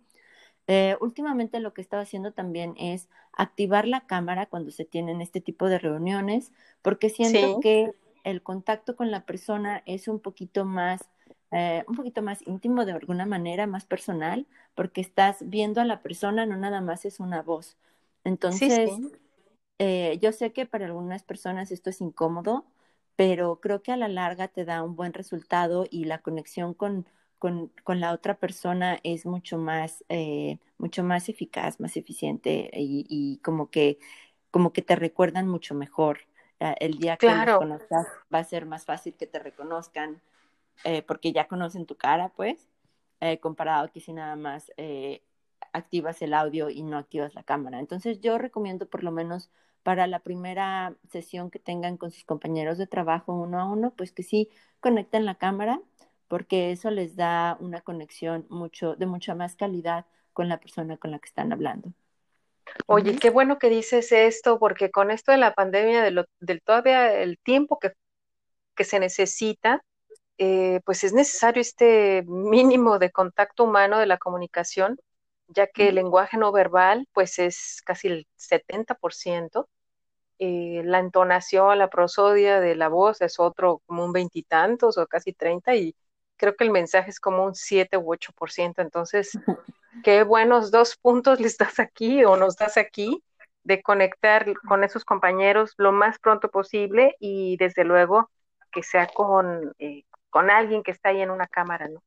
Eh, 0.69 0.97
últimamente 1.01 1.61
lo 1.61 1.73
que 1.75 1.81
estaba 1.81 2.03
haciendo 2.03 2.33
también 2.33 2.75
es 2.79 3.09
activar 3.33 3.89
la 3.89 4.07
cámara 4.07 4.47
cuando 4.47 4.71
se 4.71 4.85
tienen 4.85 5.23
este 5.23 5.41
tipo 5.41 5.69
de 5.69 5.79
reuniones, 5.79 6.53
porque 6.83 7.09
siento 7.11 7.59
que 7.61 7.93
el 8.25 8.43
contacto 8.43 8.95
con 8.97 9.11
la 9.11 9.25
persona 9.27 9.83
es 9.87 10.09
un 10.09 10.21
poquito 10.21 10.67
más, 10.67 11.09
eh, 11.53 11.85
un 11.89 11.97
poquito 11.97 12.23
más 12.23 12.47
íntimo 12.47 12.85
de 12.85 12.93
alguna 12.93 13.27
manera, 13.27 13.67
más 13.67 13.87
personal, 13.87 14.47
porque 14.75 15.01
estás 15.01 15.39
viendo 15.49 15.81
a 15.81 15.87
la 15.87 16.03
persona, 16.03 16.45
no 16.47 16.57
nada 16.59 16.83
más 16.83 17.07
es 17.07 17.19
una 17.21 17.43
voz. 17.43 17.79
Entonces, 18.25 19.01
eh, 19.79 20.19
yo 20.21 20.33
sé 20.33 20.53
que 20.53 20.67
para 20.67 20.87
algunas 20.87 21.23
personas 21.23 21.71
esto 21.73 21.91
es 21.91 22.01
incómodo, 22.01 22.67
pero 23.17 23.61
creo 23.61 23.83
que 23.83 23.93
a 23.93 23.97
la 23.97 24.09
larga 24.09 24.49
te 24.49 24.65
da 24.65 24.83
un 24.83 24.97
buen 24.97 25.13
resultado 25.15 25.87
y 25.91 26.05
la 26.05 26.19
conexión 26.19 26.75
con 26.75 27.07
con, 27.39 27.73
con 27.85 28.01
la 28.01 28.13
otra 28.13 28.35
persona 28.35 28.99
es 29.03 29.25
mucho 29.27 29.59
más, 29.59 30.05
eh, 30.09 30.59
mucho 30.77 31.05
más 31.05 31.29
eficaz, 31.29 31.81
más 31.81 31.97
eficiente 31.97 32.71
y, 32.73 33.07
y, 33.09 33.39
como 33.39 33.71
que 33.71 33.99
como 34.51 34.73
que 34.73 34.83
te 34.83 34.97
recuerdan 34.97 35.47
mucho 35.47 35.75
mejor. 35.75 36.21
Ah, 36.61 36.75
el 36.81 36.99
día 36.99 37.17
que 37.17 37.29
los 37.29 37.59
conozcas 37.59 38.07
va 38.35 38.39
a 38.39 38.45
ser 38.45 38.67
más 38.67 38.85
fácil 38.85 39.15
que 39.15 39.27
te 39.27 39.39
reconozcan 39.39 40.21
eh, 40.85 41.03
porque 41.03 41.33
ya 41.33 41.47
conocen 41.47 41.87
tu 41.87 41.97
cara, 41.97 42.31
pues, 42.35 42.69
eh, 43.21 43.39
comparado 43.39 43.85
a 43.85 43.89
que 43.89 44.01
si 44.01 44.13
nada 44.13 44.37
más 44.37 44.73
activas 45.73 46.23
el 46.23 46.35
audio 46.35 46.71
y 46.71 46.83
no 46.83 46.97
activas 46.97 47.35
la 47.35 47.43
cámara. 47.43 47.79
Entonces 47.79 48.21
yo 48.21 48.39
recomiendo 48.39 48.89
por 48.89 49.05
lo 49.05 49.13
menos 49.13 49.51
para 49.83 50.07
la 50.07 50.21
primera 50.21 50.97
sesión 51.11 51.51
que 51.51 51.59
tengan 51.59 51.97
con 51.99 52.11
sus 52.11 52.25
compañeros 52.25 52.79
de 52.79 52.87
trabajo 52.87 53.35
uno 53.35 53.61
a 53.61 53.71
uno, 53.71 53.93
pues 53.97 54.13
que 54.13 54.23
sí 54.23 54.49
conecten 54.81 55.25
la 55.25 55.37
cámara 55.37 55.81
porque 56.29 56.73
eso 56.73 56.91
les 56.91 57.17
da 57.17 57.57
una 57.61 57.81
conexión 57.81 58.47
mucho, 58.51 58.95
de 58.97 59.07
mucha 59.07 59.35
más 59.35 59.57
calidad 59.57 60.07
con 60.33 60.49
la 60.49 60.61
persona 60.61 60.97
con 60.97 61.11
la 61.11 61.19
que 61.19 61.29
están 61.29 61.53
hablando. 61.53 61.93
Oye, 62.87 63.17
qué 63.17 63.31
bueno 63.31 63.59
que 63.59 63.71
dices 63.71 64.13
esto, 64.13 64.59
porque 64.59 64.91
con 64.91 65.11
esto 65.11 65.33
de 65.33 65.39
la 65.39 65.55
pandemia, 65.55 66.03
de 66.03 66.25
del 66.41 66.63
todavía 66.63 67.15
el 67.21 67.39
tiempo 67.39 67.79
que, 67.79 67.93
que 68.77 68.85
se 68.85 69.01
necesita, 69.01 69.83
eh, 70.39 70.81
pues 70.85 71.03
es 71.03 71.13
necesario 71.13 71.61
este 71.61 72.23
mínimo 72.27 72.99
de 72.99 73.11
contacto 73.11 73.65
humano 73.65 73.99
de 73.99 74.07
la 74.07 74.19
comunicación, 74.19 74.99
ya 75.49 75.67
que 75.67 75.89
el 75.89 75.97
lenguaje 75.97 76.37
no 76.37 76.53
verbal, 76.53 77.09
pues 77.13 77.39
es 77.39 77.83
casi 77.85 78.09
el 78.09 78.27
70%. 78.37 79.69
Eh, 80.39 80.83
la 80.85 81.01
entonación, 81.01 81.79
la 81.79 81.91
prosodia 81.91 82.61
de 82.61 82.77
la 82.77 82.89
voz 82.89 83.21
es 83.23 83.41
otro 83.41 83.83
como 83.87 84.05
un 84.05 84.13
veintitantos 84.13 84.97
o 84.99 85.07
casi 85.09 85.33
treinta 85.33 85.75
y 85.75 85.97
creo 86.39 86.57
que 86.57 86.65
el 86.65 86.71
mensaje 86.71 87.11
es 87.11 87.21
como 87.21 87.45
un 87.45 87.55
7 87.55 87.99
u 87.99 88.15
8%. 88.15 88.81
Entonces, 88.81 89.33
qué 90.05 90.23
buenos 90.23 90.71
dos 90.71 90.97
puntos 90.97 91.41
le 91.41 91.51
das 91.59 91.79
aquí 91.79 92.25
o 92.25 92.37
nos 92.37 92.57
das 92.57 92.77
aquí 92.79 93.23
de 93.65 93.83
conectar 93.83 94.47
con 94.67 94.83
esos 94.85 95.05
compañeros 95.05 95.75
lo 95.77 95.93
más 95.93 96.19
pronto 96.19 96.49
posible 96.49 97.17
y 97.21 97.59
desde 97.59 97.85
luego 97.85 98.31
que 98.73 98.83
sea 98.83 99.07
con, 99.09 99.75
eh, 99.79 100.05
con 100.31 100.51
alguien 100.51 100.83
que 100.83 100.91
está 100.91 101.11
ahí 101.11 101.21
en 101.21 101.31
una 101.31 101.47
cámara, 101.47 101.89
¿no? 101.89 102.03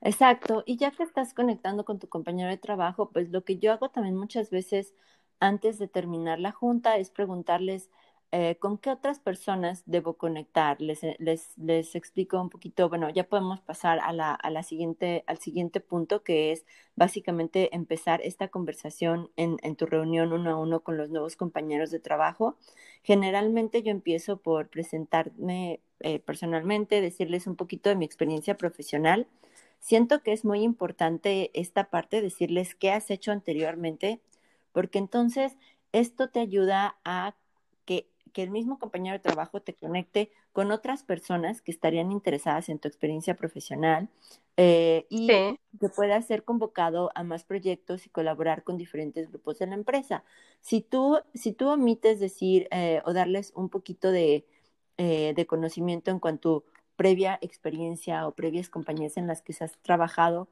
Exacto, 0.00 0.62
y 0.66 0.76
ya 0.76 0.90
que 0.90 1.02
estás 1.02 1.34
conectando 1.34 1.84
con 1.84 1.98
tu 1.98 2.08
compañero 2.08 2.50
de 2.50 2.58
trabajo, 2.58 3.10
pues 3.10 3.30
lo 3.30 3.44
que 3.44 3.58
yo 3.58 3.72
hago 3.72 3.90
también 3.90 4.16
muchas 4.16 4.50
veces 4.50 4.94
antes 5.40 5.78
de 5.78 5.88
terminar 5.88 6.38
la 6.38 6.52
junta 6.52 6.96
es 6.96 7.10
preguntarles, 7.10 7.90
eh, 8.38 8.58
¿con 8.58 8.76
qué 8.76 8.90
otras 8.90 9.18
personas 9.18 9.82
debo 9.86 10.18
conectar? 10.18 10.78
Les, 10.82 11.02
eh, 11.02 11.16
les, 11.18 11.56
les, 11.56 11.94
explico 11.94 12.38
un 12.38 12.50
poquito, 12.50 12.90
bueno, 12.90 13.08
ya 13.08 13.24
podemos 13.24 13.60
pasar 13.62 13.98
a 14.00 14.12
la, 14.12 14.34
a 14.34 14.50
la 14.50 14.62
siguiente, 14.62 15.24
al 15.26 15.38
siguiente 15.38 15.80
punto, 15.80 16.22
que 16.22 16.52
es 16.52 16.66
básicamente 16.96 17.74
empezar 17.74 18.20
esta 18.22 18.48
conversación 18.48 19.30
en, 19.36 19.56
en, 19.62 19.74
tu 19.74 19.86
reunión 19.86 20.34
uno 20.34 20.50
a 20.50 20.58
uno 20.58 20.80
con 20.80 20.98
los 20.98 21.08
nuevos 21.08 21.34
compañeros 21.34 21.90
de 21.90 21.98
trabajo. 21.98 22.58
Generalmente 23.02 23.82
yo 23.82 23.90
empiezo 23.90 24.36
por 24.36 24.68
presentarme 24.68 25.80
eh, 26.00 26.18
personalmente, 26.18 27.00
decirles 27.00 27.46
un 27.46 27.56
poquito 27.56 27.88
de 27.88 27.96
mi 27.96 28.04
experiencia 28.04 28.58
profesional. 28.58 29.26
Siento 29.80 30.22
que 30.22 30.34
es 30.34 30.44
muy 30.44 30.60
importante 30.62 31.50
esta 31.54 31.84
parte, 31.84 32.20
decirles 32.20 32.74
qué 32.74 32.90
has 32.90 33.10
hecho 33.10 33.32
anteriormente, 33.32 34.20
porque 34.72 34.98
entonces 34.98 35.56
esto 35.92 36.28
te 36.28 36.40
ayuda 36.40 36.98
a 37.06 37.34
que 38.36 38.42
el 38.42 38.50
mismo 38.50 38.78
compañero 38.78 39.14
de 39.14 39.20
trabajo 39.20 39.62
te 39.62 39.72
conecte 39.72 40.30
con 40.52 40.70
otras 40.70 41.02
personas 41.02 41.62
que 41.62 41.70
estarían 41.70 42.12
interesadas 42.12 42.68
en 42.68 42.78
tu 42.78 42.86
experiencia 42.86 43.34
profesional 43.34 44.10
eh, 44.58 45.06
y 45.08 45.26
que 45.26 45.88
puedas 45.88 46.26
ser 46.26 46.44
convocado 46.44 47.10
a 47.14 47.24
más 47.24 47.44
proyectos 47.44 48.04
y 48.04 48.10
colaborar 48.10 48.62
con 48.62 48.76
diferentes 48.76 49.30
grupos 49.30 49.58
de 49.58 49.68
la 49.68 49.74
empresa. 49.74 50.22
Si 50.60 50.82
tú, 50.82 51.18
si 51.32 51.52
tú 51.52 51.70
omites 51.70 52.20
decir 52.20 52.68
eh, 52.72 53.00
o 53.06 53.14
darles 53.14 53.54
un 53.56 53.70
poquito 53.70 54.10
de, 54.10 54.44
eh, 54.98 55.32
de 55.34 55.46
conocimiento 55.46 56.10
en 56.10 56.18
cuanto 56.18 56.66
a 56.66 56.96
previa 56.96 57.38
experiencia 57.40 58.28
o 58.28 58.32
previas 58.32 58.68
compañías 58.68 59.16
en 59.16 59.28
las 59.28 59.40
que 59.40 59.54
has 59.58 59.78
trabajado, 59.78 60.48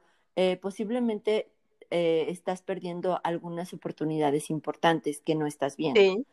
posiblemente 0.59 1.51
estás 1.91 2.63
perdiendo 2.63 3.21
algunas 3.23 3.73
oportunidades 3.73 4.49
importantes 4.49 5.21
que 5.21 5.35
no 5.35 5.45
estás 5.45 5.77
viendo. 5.77 6.01
Sí. 6.01 6.25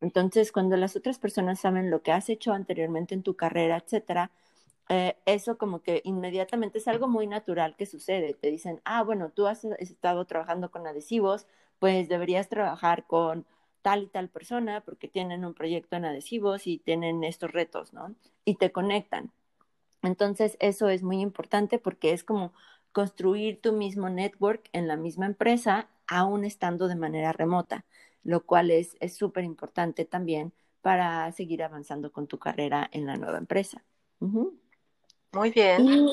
Entonces, 0.00 0.52
cuando 0.52 0.76
las 0.76 0.96
otras 0.96 1.18
personas 1.18 1.60
saben 1.60 1.90
lo 1.90 2.02
que 2.02 2.12
has 2.12 2.28
hecho 2.28 2.52
anteriormente 2.52 3.14
en 3.14 3.22
tu 3.22 3.34
carrera, 3.34 3.76
etcétera, 3.78 4.30
eh, 4.88 5.16
eso 5.26 5.58
como 5.58 5.82
que 5.82 6.00
inmediatamente 6.04 6.78
es 6.78 6.88
algo 6.88 7.08
muy 7.08 7.26
natural 7.26 7.76
que 7.76 7.86
sucede. 7.86 8.34
Te 8.34 8.50
dicen, 8.50 8.80
ah, 8.84 9.02
bueno, 9.02 9.30
tú 9.30 9.46
has 9.46 9.64
estado 9.64 10.24
trabajando 10.24 10.70
con 10.70 10.86
adhesivos, 10.86 11.46
pues 11.78 12.08
deberías 12.08 12.48
trabajar 12.48 13.06
con 13.06 13.44
tal 13.82 14.04
y 14.04 14.06
tal 14.06 14.28
persona 14.28 14.80
porque 14.82 15.08
tienen 15.08 15.44
un 15.44 15.54
proyecto 15.54 15.96
en 15.96 16.04
adhesivos 16.04 16.66
y 16.66 16.78
tienen 16.78 17.24
estos 17.24 17.52
retos, 17.52 17.92
¿no? 17.92 18.14
Y 18.44 18.54
te 18.56 18.72
conectan. 18.72 19.32
Entonces, 20.02 20.56
eso 20.60 20.88
es 20.88 21.02
muy 21.02 21.20
importante 21.20 21.78
porque 21.78 22.12
es 22.12 22.24
como 22.24 22.52
construir 22.92 23.60
tu 23.60 23.72
mismo 23.72 24.08
network 24.08 24.68
en 24.72 24.88
la 24.88 24.96
misma 24.96 25.26
empresa, 25.26 25.88
aún 26.06 26.44
estando 26.44 26.88
de 26.88 26.96
manera 26.96 27.32
remota 27.32 27.84
lo 28.28 28.44
cual 28.44 28.70
es 28.70 28.94
súper 29.16 29.44
importante 29.44 30.04
también 30.04 30.52
para 30.82 31.32
seguir 31.32 31.62
avanzando 31.62 32.12
con 32.12 32.26
tu 32.26 32.38
carrera 32.38 32.86
en 32.92 33.06
la 33.06 33.16
nueva 33.16 33.38
empresa. 33.38 33.82
Muy 35.32 35.50
bien. 35.50 36.08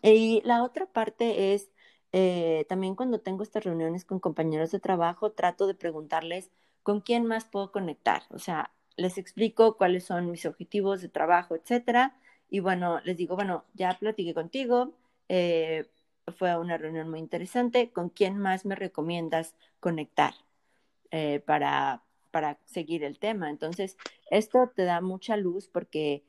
Y, 0.00 0.40
la 0.44 0.62
otra 0.62 0.86
parte 0.86 1.54
es, 1.54 1.72
eh, 2.12 2.64
también 2.68 2.94
cuando 2.94 3.18
tengo 3.18 3.42
estas 3.42 3.64
reuniones 3.64 4.04
con 4.04 4.20
compañeros 4.20 4.70
de 4.70 4.78
trabajo, 4.78 5.32
trato 5.32 5.66
de 5.66 5.74
preguntarles 5.74 6.52
con 6.84 7.00
quién 7.00 7.26
más 7.26 7.46
puedo 7.46 7.72
conectar. 7.72 8.22
O 8.30 8.38
sea, 8.38 8.70
les 8.96 9.18
explico 9.18 9.76
cuáles 9.76 10.04
son 10.04 10.30
mis 10.30 10.46
objetivos 10.46 11.02
de 11.02 11.08
trabajo, 11.08 11.56
etcétera. 11.56 12.16
Y 12.48 12.60
bueno, 12.60 13.00
les 13.02 13.16
digo, 13.16 13.34
bueno, 13.34 13.64
ya 13.74 13.98
platiqué 13.98 14.34
contigo, 14.34 14.92
eh, 15.28 15.90
fue 16.36 16.56
una 16.56 16.78
reunión 16.78 17.10
muy 17.10 17.18
interesante, 17.18 17.90
¿con 17.90 18.08
quién 18.08 18.38
más 18.38 18.64
me 18.64 18.76
recomiendas 18.76 19.56
conectar? 19.80 20.34
Eh, 21.10 21.40
para, 21.40 22.02
para 22.30 22.58
seguir 22.66 23.02
el 23.02 23.18
tema. 23.18 23.48
Entonces, 23.48 23.96
esto 24.30 24.70
te 24.74 24.84
da 24.84 25.00
mucha 25.00 25.38
luz 25.38 25.68
porque 25.68 26.22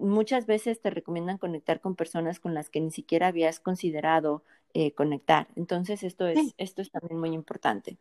muchas 0.00 0.46
veces 0.46 0.80
te 0.80 0.90
recomiendan 0.90 1.38
conectar 1.38 1.80
con 1.80 1.94
personas 1.94 2.40
con 2.40 2.52
las 2.52 2.68
que 2.68 2.80
ni 2.80 2.90
siquiera 2.90 3.28
habías 3.28 3.60
considerado 3.60 4.42
eh, 4.74 4.92
conectar. 4.92 5.46
Entonces, 5.54 6.02
esto 6.02 6.26
es, 6.26 6.54
esto 6.58 6.82
es 6.82 6.90
también 6.90 7.20
muy 7.20 7.30
importante. 7.30 7.96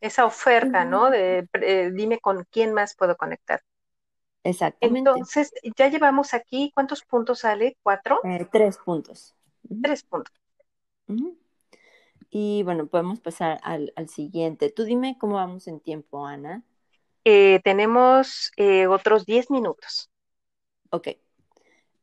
Esa 0.00 0.24
oferta, 0.24 0.84
¿no? 0.84 1.10
De 1.10 1.48
eh, 1.54 1.90
dime 1.92 2.20
con 2.20 2.46
quién 2.50 2.72
más 2.72 2.94
puedo 2.94 3.16
conectar. 3.16 3.60
Exactamente. 4.44 5.10
Entonces, 5.10 5.52
ya 5.76 5.88
llevamos 5.88 6.32
aquí, 6.32 6.70
¿cuántos 6.74 7.02
puntos 7.02 7.40
sale? 7.40 7.76
¿Cuatro? 7.82 8.20
tres 8.52 8.78
puntos. 8.78 9.34
Tres 9.82 10.04
puntos. 10.04 10.34
Y 12.30 12.62
bueno, 12.62 12.86
podemos 12.86 13.20
pasar 13.20 13.60
al, 13.62 13.92
siguiente. 14.08 14.70
Tú 14.70 14.84
dime 14.84 15.18
cómo 15.18 15.34
vamos 15.34 15.66
en 15.66 15.80
tiempo, 15.80 16.26
Ana. 16.26 16.64
Eh, 17.24 17.60
tenemos 17.64 18.52
eh, 18.56 18.86
otros 18.86 19.26
10 19.26 19.50
minutos. 19.50 20.10
Ok. 20.90 21.08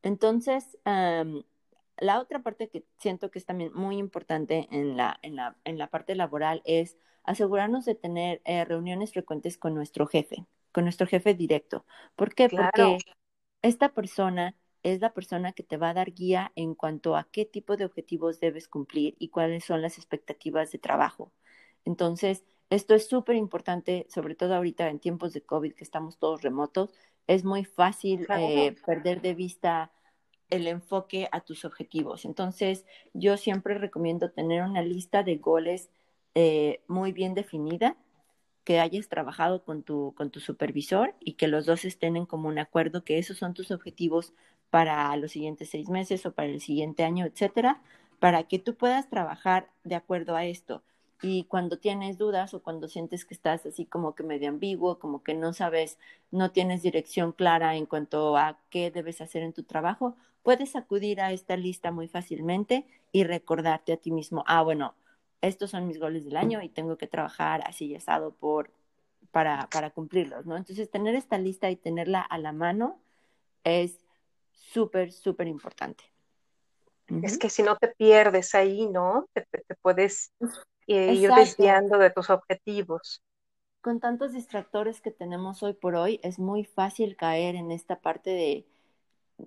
Entonces, 0.04 0.78
la 0.86 2.20
otra 2.20 2.44
parte 2.44 2.70
que 2.70 2.86
siento 2.98 3.32
que 3.32 3.40
es 3.40 3.46
también 3.46 3.72
muy 3.74 3.98
importante 3.98 4.68
en 4.72 4.98
la, 4.98 5.18
en 5.22 5.36
la, 5.36 5.56
en 5.63 5.78
la 5.78 5.88
parte 5.88 6.16
laboral 6.16 6.62
es 6.66 6.98
asegurarnos 7.24 7.86
de 7.86 7.96
tener 7.96 8.42
eh, 8.46 8.66
reuniones 8.66 9.12
frecuentes 9.12 9.58
con 9.58 9.74
nuestro 9.74 10.08
jefe. 10.08 10.46
con 10.72 10.84
nuestro 10.84 11.08
jefe 11.08 11.34
directo. 11.34 11.86
¿Por 12.16 12.36
qué? 12.36 12.50
Porque 12.50 13.00
esta 13.62 13.94
persona 13.94 14.56
es 14.93 15.02
la 15.02 15.13
persona 15.13 15.52
que 15.52 15.63
te 15.63 15.78
va 15.78 15.89
a 15.89 15.93
dar 15.93 16.13
guía 16.13 16.52
en 16.56 16.73
cuanto 16.73 17.15
a 17.15 17.28
qué 17.30 17.45
tipo 17.45 17.76
de 17.76 17.86
objetivos 17.86 18.39
debes 18.39 18.67
cumplir 18.67 19.15
y 19.19 19.30
cuáles 19.30 19.65
son 19.65 19.82
las 19.82 19.97
expectativas 19.97 20.71
de 20.71 20.80
trabajo. 20.80 21.32
Entonces, 21.84 22.45
esto 22.69 22.95
es 22.95 23.08
súper 23.08 23.36
importante, 23.36 24.06
sobre 24.10 24.36
todo 24.36 24.56
ahorita 24.56 24.89
en 24.89 25.00
tiempos 25.00 25.34
de 25.34 25.41
COVID, 25.41 25.73
que 25.73 25.84
estamos 25.84 26.17
todos 26.17 26.41
remotos. 26.41 26.93
Es 27.28 27.43
muy 27.43 27.65
fácil 27.65 28.26
eh, 28.38 28.76
perder 28.86 29.21
de 29.21 29.34
vista 29.34 29.91
el 30.50 30.67
enfoque 30.67 31.28
a 31.32 31.41
tus 31.41 31.65
objetivos. 31.65 32.23
Entonces, 32.23 32.86
yo 33.13 33.36
siempre 33.36 33.78
recomiendo 33.78 34.32
tener 34.32 34.63
una 34.63 34.82
lista 34.82 35.23
de 35.23 35.36
goles 35.36 35.89
eh, 36.36 36.82
muy 36.88 37.12
bien 37.12 37.34
definida, 37.34 37.97
que 38.63 38.80
hayas 38.82 39.08
trabajado 39.08 39.63
con 39.63 39.84
tu, 39.84 40.13
con 40.15 40.30
tu 40.30 40.41
supervisor 40.41 41.15
y 41.21 41.34
que 41.34 41.47
los 41.47 41.65
dos 41.65 41.86
estén 41.86 42.17
en 42.17 42.26
común 42.26 42.60
acuerdo 42.60 43.06
que 43.06 43.17
esos 43.17 43.38
son 43.38 43.54
tus 43.54 43.71
objetivos 43.71 44.34
para 44.69 45.15
los 45.17 45.32
siguientes 45.32 45.69
seis 45.69 45.89
meses 45.89 46.25
o 46.25 46.32
para 46.34 46.49
el 46.49 46.62
siguiente 46.62 47.03
año, 47.03 47.25
etcétera, 47.25 47.82
para 48.19 48.43
que 48.43 48.60
tú 48.60 48.75
puedas 48.75 49.10
trabajar 49.10 49.69
de 49.84 49.95
acuerdo 49.95 50.36
a 50.36 50.45
esto. 50.45 50.84
Y 51.21 51.45
cuando 51.45 51.80
tienes 51.80 52.17
dudas 52.17 52.53
o 52.53 52.62
cuando 52.62 52.88
sientes 52.88 53.25
que 53.25 53.34
estás 53.34 53.65
así 53.65 53.86
como 53.86 54.13
que 54.13 54.23
medio 54.23 54.49
ambiguo, 54.49 54.99
como 54.99 55.23
que 55.23 55.34
no 55.34 55.53
sabes, 55.53 55.97
no 56.32 56.51
tienes 56.51 56.84
dirección 56.84 57.32
clara 57.32 57.75
en 57.75 57.88
cuanto 57.88 58.38
a 58.38 58.60
qué 58.69 58.91
debes 58.91 59.21
hacer 59.21 59.41
en 59.43 59.53
tu 59.53 59.63
trabajo, 59.63 60.15
puedes 60.43 60.75
acudir 60.75 61.21
a 61.21 61.32
esta 61.32 61.58
lista 61.58 61.91
muy 61.91 62.08
fácilmente 62.08 62.86
y 63.12 63.23
recordarte 63.23 63.93
a 63.93 63.97
ti 63.97 64.12
mismo, 64.12 64.43
ah, 64.47 64.62
bueno, 64.62 64.93
estos 65.41 65.71
son 65.71 65.88
mis 65.88 65.99
goles 65.99 66.25
del 66.25 66.38
año 66.38 66.62
y 66.62 66.69
tengo 66.69 66.97
que 66.97 67.08
trabajar 67.08 67.63
así 67.65 67.88
y 67.88 67.95
asado 67.95 68.32
por, 68.32 68.71
para, 69.32 69.67
para 69.71 69.89
cumplirlos, 69.91 70.45
¿no? 70.45 70.58
Entonces, 70.58 70.89
tener 70.89 71.15
esta 71.15 71.38
lista 71.38 71.69
y 71.69 71.75
tenerla 71.75 72.21
a 72.21 72.38
la 72.38 72.53
mano 72.53 72.99
es 73.63 73.99
súper, 74.58 75.12
súper 75.12 75.48
importante. 75.48 76.04
Es 77.24 77.38
que 77.38 77.50
si 77.50 77.63
no 77.63 77.78
te 77.78 77.88
pierdes 77.88 78.54
ahí, 78.54 78.86
¿no? 78.88 79.28
Te, 79.34 79.46
puedes 79.82 80.34
eh, 80.88 81.13
ir 81.13 81.32
desviando 81.32 81.98
de 81.98 82.10
tus 82.10 82.30
objetivos. 82.30 83.24
Con 83.82 84.02
tantos 84.02 84.34
distractores 84.34 85.00
que 85.00 85.12
tenemos 85.12 85.63
hoy 85.63 85.74
por 85.74 85.96
hoy, 85.96 86.20
es 86.22 86.38
muy 86.38 86.65
fácil 86.65 87.15
caer 87.15 87.56
en 87.56 87.72
esta 87.72 88.02
parte 88.02 88.32
de 88.32 88.65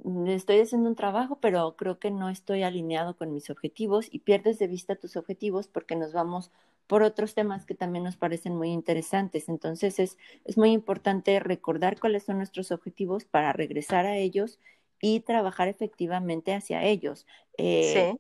mm, 0.04 0.28
estoy 0.28 0.60
haciendo 0.60 0.88
un 0.88 0.96
trabajo, 0.96 1.38
pero 1.40 1.76
creo 1.76 1.98
que 1.98 2.10
no 2.10 2.30
estoy 2.30 2.62
alineado 2.62 3.14
con 3.14 3.34
mis 3.34 3.50
objetivos 3.50 4.08
y 4.10 4.20
pierdes 4.20 4.58
de 4.58 4.66
vista 4.66 4.96
tus 4.96 5.16
objetivos 5.16 5.68
porque 5.68 5.96
nos 5.96 6.14
vamos 6.14 6.50
por 6.86 7.02
otros 7.02 7.34
temas 7.34 7.66
que 7.66 7.74
también 7.74 8.04
nos 8.04 8.16
parecen 8.16 8.56
muy 8.56 8.70
interesantes. 8.70 9.50
Entonces 9.50 9.98
es, 9.98 10.16
es 10.46 10.56
muy 10.56 10.70
importante 10.70 11.38
recordar 11.40 12.00
cuáles 12.00 12.24
son 12.24 12.38
nuestros 12.38 12.72
objetivos 12.72 13.26
para 13.26 13.52
regresar 13.52 14.06
a 14.06 14.16
ellos 14.16 14.58
y 15.00 15.20
trabajar 15.20 15.68
efectivamente 15.68 16.52
hacia 16.54 16.84
ellos. 16.84 17.26
Eh, 17.56 18.14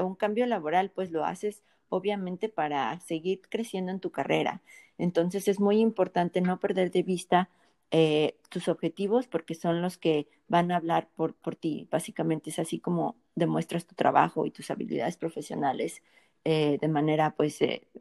un 0.00 0.14
cambio 0.14 0.46
laboral, 0.46 0.90
pues 0.90 1.10
lo 1.10 1.24
haces 1.24 1.62
obviamente 1.88 2.48
para 2.48 2.98
seguir 3.00 3.40
creciendo 3.48 3.90
en 3.92 4.00
tu 4.00 4.10
carrera. 4.10 4.62
Entonces 4.98 5.48
es 5.48 5.60
muy 5.60 5.78
importante 5.78 6.40
no 6.40 6.60
perder 6.60 6.90
de 6.90 7.02
vista 7.02 7.48
eh, 7.90 8.36
tus 8.48 8.68
objetivos 8.68 9.26
porque 9.26 9.54
son 9.54 9.82
los 9.82 9.98
que 9.98 10.28
van 10.46 10.70
a 10.70 10.76
hablar 10.76 11.08
por, 11.16 11.34
por 11.34 11.56
ti. 11.56 11.88
Básicamente 11.90 12.50
es 12.50 12.58
así 12.58 12.78
como 12.78 13.16
demuestras 13.34 13.86
tu 13.86 13.94
trabajo 13.94 14.46
y 14.46 14.50
tus 14.50 14.70
habilidades 14.70 15.16
profesionales 15.16 16.02
eh, 16.44 16.78
de 16.80 16.88
manera 16.88 17.34
pues 17.36 17.58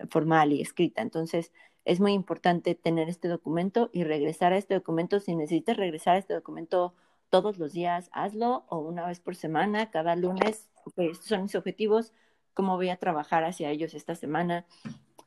formal 0.10 0.54
y 0.54 0.62
escrita. 0.62 1.02
Entonces 1.02 1.52
es 1.86 2.00
muy 2.00 2.13
importante 2.13 2.76
tener 2.76 3.10
este 3.10 3.28
documento 3.28 3.89
y 3.93 4.04
regresar 4.04 4.54
a 4.54 4.58
este 4.58 4.76
documento. 4.76 5.19
Si 5.19 5.36
necesitas 5.36 5.78
regresar 5.78 6.15
a 6.15 6.19
este 6.19 6.36
documento 6.36 6.93
todos 7.29 7.57
los 7.57 7.73
días, 7.73 8.09
hazlo 8.11 8.65
o 8.69 8.79
una 8.79 9.05
vez 9.05 9.19
por 9.19 9.35
semana, 9.35 9.91
cada 9.91 10.15
lunes, 10.15 10.69
estos 10.97 11.25
son 11.25 11.43
mis 11.43 11.55
objetivos, 11.55 12.13
cómo 12.53 12.75
voy 12.75 12.89
a 12.89 12.97
trabajar 12.97 13.43
hacia 13.43 13.69
ellos 13.69 13.93
esta 13.93 14.15
semana, 14.15 14.65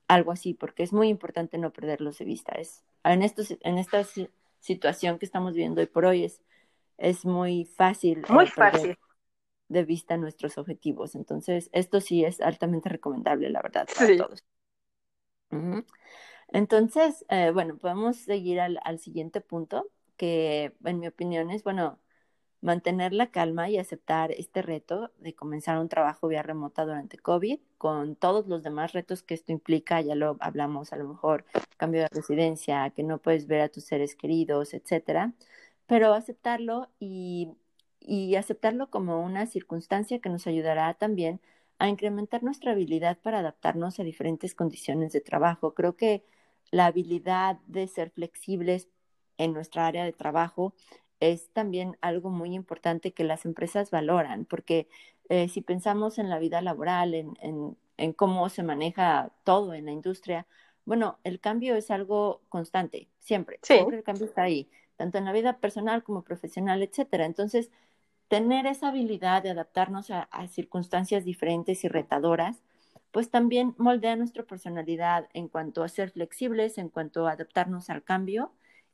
algo 0.08 0.32
así, 0.32 0.54
porque 0.54 0.82
es 0.82 0.92
muy 0.92 1.08
importante 1.08 1.58
no 1.58 1.72
perderlos 1.72 2.18
de 2.18 2.24
vista. 2.24 2.52
Es, 2.52 2.84
en, 3.04 3.22
estos, 3.22 3.56
en 3.60 3.78
esta 3.78 4.04
situación 4.60 5.18
que 5.18 5.24
estamos 5.24 5.54
viviendo 5.54 5.80
hoy 5.80 5.86
por 5.86 6.04
hoy 6.04 6.24
es, 6.24 6.42
es 6.98 7.24
muy 7.24 7.64
fácil. 7.64 8.18
Eh, 8.18 8.32
muy 8.32 8.46
fácil. 8.46 8.98
De 9.68 9.84
vista 9.84 10.18
nuestros 10.18 10.58
objetivos. 10.58 11.14
Entonces, 11.14 11.70
esto 11.72 12.00
sí 12.00 12.24
es 12.24 12.40
altamente 12.40 12.90
recomendable, 12.90 13.48
la 13.48 13.62
verdad, 13.62 13.88
para 13.96 14.16
todos. 14.16 14.44
Entonces, 16.48 17.24
eh, 17.30 17.50
bueno, 17.52 17.78
podemos 17.78 18.16
seguir 18.16 18.60
al, 18.60 18.78
al 18.84 18.98
siguiente 18.98 19.40
punto, 19.40 19.88
que 20.16 20.75
en 20.85 21.01
mi 21.01 21.09
opinión 21.09 21.51
es, 21.51 21.64
bueno, 21.64 21.98
mantener 22.62 23.12
la 23.12 23.31
calma 23.31 23.68
y 23.68 23.79
aceptar 23.79 24.31
este 24.31 24.62
reto 24.62 25.11
de 25.18 25.35
comenzar 25.35 25.79
un 25.79 25.88
trabajo 25.88 26.29
vía 26.29 26.42
remota 26.42 26.85
durante 26.85 27.18
COVID, 27.18 27.59
con 27.77 28.16
todos 28.16 28.46
los 28.46 28.62
demás 28.62 28.92
retos 28.92 29.22
que 29.22 29.35
esto 29.35 29.53
implica, 29.53 30.01
ya 30.01 30.14
lo 30.14 30.37
hablamos 30.40 30.92
a 30.92 30.96
lo 30.96 31.09
mejor, 31.09 31.44
cambio 31.77 32.03
de 32.03 32.09
residencia, 32.09 32.90
que 32.90 33.03
no 33.03 33.18
puedes 33.18 33.46
ver 33.48 33.62
a 33.62 33.68
tus 33.68 33.85
seres 33.85 34.14
queridos, 34.14 34.75
etcétera, 34.75 35.35
pero 35.87 36.14
aceptarlo 36.14 36.88
y, 37.01 37.51
y 38.01 38.37
aceptarlo 38.37 38.90
como 38.90 39.22
una 39.25 39.46
circunstancia 39.46 40.20
que 40.20 40.29
nos 40.29 40.46
ayudará 40.46 40.94
también 40.94 41.40
a 41.79 41.88
incrementar 41.88 42.44
nuestra 42.44 42.72
habilidad 42.72 43.18
para 43.18 43.40
adaptarnos 43.40 43.98
a 43.98 44.05
diferentes 44.05 44.55
condiciones 44.55 45.12
de 45.12 45.20
trabajo. 45.20 45.75
Creo 45.75 45.96
que 45.96 46.25
la 46.70 46.87
habilidad 46.87 47.59
de 47.66 47.88
ser 47.88 48.11
flexibles 48.11 48.88
en 49.44 49.52
nuestra 49.52 49.87
área 49.87 50.05
de 50.05 50.12
trabajo 50.12 50.74
es 51.20 51.50
también 51.52 51.96
algo 52.00 52.31
muy 52.31 52.55
importante 52.55 53.12
que 53.12 53.24
las 53.24 53.44
empresas 53.44 53.90
valoran, 53.90 54.44
porque 54.44 54.88
eh, 55.28 55.48
si 55.48 55.61
pensamos 55.61 56.18
en 56.18 56.28
la 56.28 56.38
vida 56.38 56.61
laboral, 56.62 57.14
en, 57.14 57.37
en, 57.40 57.76
en, 57.96 58.12
cómo 58.12 58.48
se 58.48 58.62
maneja 58.62 59.31
todo 59.44 59.74
en 59.74 59.87
la 59.87 59.92
industria, 59.92 60.46
bueno, 60.85 61.18
el 61.22 61.38
cambio 61.38 61.76
es 61.76 61.90
algo 61.90 62.42
constante, 62.48 63.09
siempre, 63.20 63.61
siempre 63.62 63.98
el 63.98 64.02
cambio 64.02 64.26
está 64.26 64.42
ahí, 64.42 64.68
tanto 64.96 65.18
en 65.18 65.24
la 65.24 65.33
vida 65.33 65.59
personal 65.59 66.02
como 66.02 66.22
profesional, 66.22 66.83
etcétera. 66.83 67.24
Entonces, 67.24 67.70
tener 68.26 68.66
esa 68.66 68.88
habilidad 68.88 69.42
de 69.44 69.50
adaptarnos 69.50 70.11
a, 70.11 70.22
a 70.22 70.48
circunstancias 70.48 71.24
diferentes 71.24 71.85
y 71.85 71.88
retadoras, 71.88 72.62
pues 73.12 73.31
también 73.31 73.74
moldea 73.78 74.16
nuestra 74.16 74.42
personalidad 74.42 75.28
en 75.35 75.46
cuanto 75.46 75.85
a 75.85 75.88
ser 75.88 76.11
flexibles, 76.11 76.78
en 76.78 76.88
cuanto 76.88 77.28
a 77.28 77.33
adaptarnos 77.33 77.90
al 77.90 78.02
cambio 78.02 78.50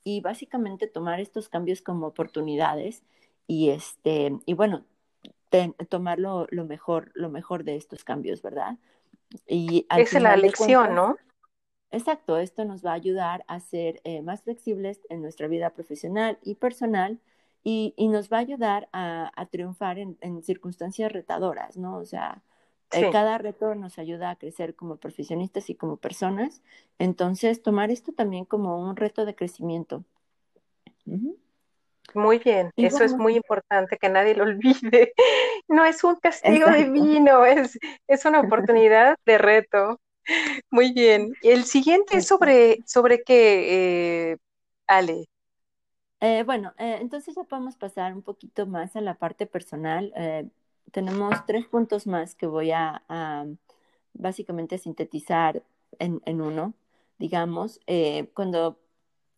y 0.09 0.23
básicamente 0.23 0.87
tomar 0.87 1.21
estos 1.21 1.51
cambios 1.51 1.83
como 1.83 2.07
oportunidades 2.07 3.03
y 3.47 3.69
este 3.69 4.39
y 4.47 4.55
bueno 4.55 4.87
tomar 5.91 6.19
lo, 6.19 6.47
mejor 6.67 7.11
lo 7.13 7.29
mejor 7.29 7.63
de 7.63 7.77
estos 7.77 8.05
cambios 8.05 8.41
verdad 8.41 8.79
y 9.47 9.87
es 9.91 10.15
la 10.15 10.35
lección 10.39 10.95
no 10.95 11.19
exacto 11.91 12.39
esto 12.39 12.65
nos 12.65 12.83
va 12.83 12.93
a 12.93 12.95
ayudar 12.95 13.45
a 13.49 13.61
ser 13.61 14.01
eh, 14.05 14.23
más 14.23 14.45
flexibles 14.45 15.03
en 15.11 15.21
nuestra 15.21 15.47
vida 15.47 15.75
profesional 15.75 16.39
y 16.43 16.55
personal 16.55 17.21
y, 17.63 17.93
y 17.99 18.09
nos 18.09 18.33
va 18.33 18.39
a 18.39 18.41
ayudar 18.41 18.89
a, 18.93 19.31
a 19.37 19.47
triunfar 19.47 19.99
en, 19.99 20.17
en, 20.23 20.43
circunstancias 20.43 21.13
retadoras 21.13 21.77
no 21.77 21.99
o 21.99 22.07
sea 22.07 22.43
eh, 22.93 23.11
cada 23.13 23.39
reto 23.39 23.75
nos 23.75 23.99
ayuda 23.99 24.31
a 24.31 24.37
crecer 24.37 24.75
como 24.75 24.97
profesionistas 24.97 25.69
y 25.71 25.75
como 25.75 25.97
personas. 25.97 26.63
Entonces, 26.99 27.63
tomar 27.63 27.91
esto 27.91 28.13
también 28.13 28.45
como 28.45 28.81
un 28.81 28.97
reto 28.97 29.25
de 29.25 29.35
crecimiento. 29.35 30.05
Muy 32.15 32.39
bien, 32.39 32.73
eso 32.77 33.05
es 33.05 33.15
muy 33.15 33.37
importante, 33.37 33.99
que 33.99 34.09
nadie 34.09 34.35
lo 34.35 34.45
olvide. 34.45 35.13
No 35.69 35.85
es 35.85 36.03
un 36.03 36.17
castigo 36.17 36.71
divino, 36.71 37.45
es, 37.45 37.79
es 38.07 38.25
una 38.25 38.41
oportunidad 38.41 39.19
de 39.27 39.37
reto. 39.37 40.01
Muy 40.71 40.93
bien. 40.93 41.35
El 41.43 41.65
siguiente 41.65 42.17
es 42.17 42.27
sobre, 42.27 42.79
sobre 42.87 43.23
qué, 43.23 44.31
eh, 44.33 44.37
Ale. 44.87 45.27
Eh, 46.21 46.43
bueno, 46.45 46.73
entonces 46.79 47.35
ya 47.37 47.45
podemos 47.45 47.77
pasar 47.77 48.15
un 48.15 48.23
poquito 48.23 48.67
más 48.67 48.97
a 48.97 49.03
la 49.03 49.15
parte 49.15 49.47
personal 49.47 50.13
tenemos 50.93 51.35
tres 51.47 51.67
puntos 51.67 52.07
más 52.07 52.35
que 52.35 52.47
voy 52.47 52.71
a, 52.73 53.03
básicamente 54.15 54.79
sintetizar 54.79 55.63
en, 55.99 56.23
en, 56.27 56.41
uno. 56.41 56.75
Digamos, 57.19 57.81
eh, 57.87 58.29
cuando, 58.35 58.79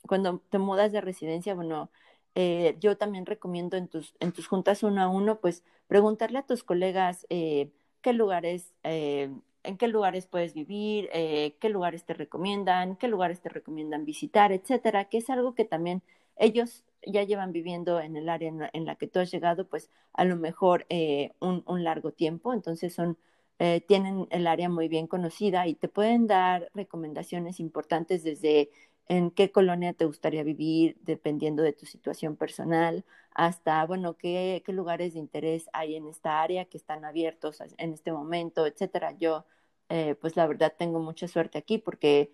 cuando 0.07 0.41
te 0.51 0.59
mudas 0.59 0.93
de 0.93 1.01
residencia, 1.01 1.55
bueno, 1.55 1.91
eh, 2.35 2.77
yo 2.81 2.97
también 2.97 3.27
recomiendo 3.27 3.77
en 3.77 3.89
tus, 3.89 4.15
en 4.21 4.33
tus 4.33 4.47
juntas 4.49 4.83
uno 4.83 5.03
a 5.03 5.09
uno, 5.09 5.41
pues 5.41 5.65
preguntarle 5.87 6.39
a 6.39 6.47
tus 6.47 6.63
colegas 6.63 7.27
eh, 7.31 7.71
qué 8.03 8.13
lugares, 8.13 8.73
en 8.83 9.77
qué 9.79 9.89
lugares 9.89 10.27
puedes 10.27 10.55
vivir, 10.55 11.11
qué 11.13 11.69
lugares 11.71 12.05
te 12.05 12.15
recomiendan, 12.15 12.97
qué 12.97 13.09
lugares 13.09 13.41
te 13.41 13.49
recomiendan 13.49 14.05
visitar, 14.05 14.53
etcétera, 14.53 15.07
que 15.07 15.19
es 15.19 15.31
algo 15.31 15.55
que 15.55 15.65
también 15.65 16.03
ellos 16.37 16.85
ya 17.07 17.25
llevan 17.25 17.53
viviendo 17.53 18.01
en 18.01 18.17
el 18.17 18.29
área 18.29 18.49
en 18.73 18.85
la, 18.87 18.95
que 18.97 19.07
tú 19.07 19.21
has 19.21 19.31
llegado, 19.31 19.69
pues 19.69 19.91
a 20.13 20.25
lo 20.25 20.37
mejor 20.37 20.87
eh, 20.89 21.33
un, 21.41 21.65
largo 21.85 22.13
tiempo, 22.13 22.53
entonces 22.53 22.95
son 22.95 23.19
eh, 23.59 23.83
tienen 23.87 24.27
el 24.31 24.47
área 24.47 24.69
muy 24.71 24.89
bien 24.89 25.07
conocida 25.07 25.67
y 25.67 25.75
te 25.75 25.89
pueden 25.89 26.27
dar 26.27 26.71
recomendaciones 26.75 27.61
importantes 27.61 28.25
desde 28.25 28.71
en 29.09 29.31
qué 29.31 29.51
colonia 29.51 29.93
te 29.93 30.07
gustaría 30.07 30.43
vivir, 30.45 30.97
dependiendo 31.03 31.63
de 31.63 31.73
tu 31.73 31.85
situación 31.85 32.37
personal, 32.37 33.05
hasta, 33.35 33.85
bueno, 33.87 34.17
qué, 34.17 34.63
qué 34.65 34.73
lugares 34.73 35.15
de 35.15 35.19
interés 35.21 35.69
hay 35.73 35.97
en 35.97 36.07
esta 36.07 36.43
área 36.43 36.65
que 36.67 36.77
están 36.79 37.05
abiertos 37.05 37.61
en 37.79 37.93
este 37.93 38.13
momento, 38.13 38.67
etcétera. 38.67 39.13
Yo, 39.19 39.47
eh, 39.89 40.15
pues 40.21 40.37
la 40.37 40.47
verdad, 40.47 40.75
tengo 40.79 41.01
mucha 41.01 41.29
suerte 41.29 41.59
aquí 41.59 41.79
porque 41.79 42.33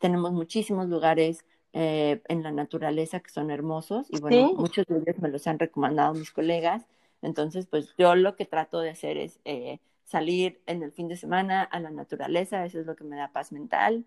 tenemos 0.00 0.32
muchísimos 0.32 0.88
lugares 0.88 1.44
eh, 1.78 2.22
en 2.28 2.42
la 2.42 2.52
naturaleza 2.52 3.20
que 3.20 3.28
son 3.28 3.50
hermosos 3.50 4.06
y 4.08 4.18
bueno, 4.18 4.54
muchos 4.54 4.86
de 4.86 4.96
ellos 4.96 5.18
me 5.20 5.28
los 5.28 5.46
han 5.46 5.58
recomendado 5.58 6.14
mis 6.14 6.30
colegas. 6.30 6.86
Entonces, 7.20 7.66
pues 7.66 7.94
yo 7.98 8.14
lo 8.14 8.34
que 8.34 8.46
trato 8.46 8.80
de 8.80 8.88
hacer 8.88 9.18
es 9.18 9.40
eh, 9.44 9.78
salir 10.02 10.62
en 10.64 10.82
el 10.82 10.90
fin 10.90 11.06
de 11.06 11.16
semana 11.16 11.62
a 11.62 11.78
la 11.78 11.90
naturaleza, 11.90 12.64
eso 12.64 12.80
es 12.80 12.86
lo 12.86 12.96
que 12.96 13.04
me 13.04 13.16
da 13.16 13.30
paz 13.30 13.52
mental. 13.52 14.06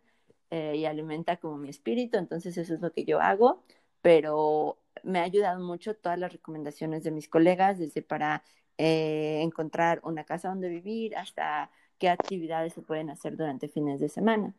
Eh, 0.49 0.77
y 0.77 0.85
alimenta 0.85 1.37
como 1.37 1.57
mi 1.57 1.69
espíritu, 1.69 2.17
entonces 2.17 2.57
eso 2.57 2.73
es 2.73 2.81
lo 2.81 2.91
que 2.91 3.05
yo 3.05 3.21
hago, 3.21 3.61
pero 4.01 4.79
me 5.03 5.19
ha 5.19 5.23
ayudado 5.23 5.63
mucho 5.63 5.93
todas 5.93 6.17
las 6.17 6.33
recomendaciones 6.33 7.03
de 7.03 7.11
mis 7.11 7.29
colegas, 7.29 7.77
desde 7.77 8.01
para 8.01 8.43
eh, 8.79 9.41
encontrar 9.43 10.01
una 10.03 10.23
casa 10.23 10.49
donde 10.49 10.69
vivir 10.69 11.15
hasta 11.15 11.69
qué 11.99 12.09
actividades 12.09 12.73
se 12.73 12.81
pueden 12.81 13.11
hacer 13.11 13.37
durante 13.37 13.67
fines 13.67 13.99
de 13.99 14.09
semana. 14.09 14.55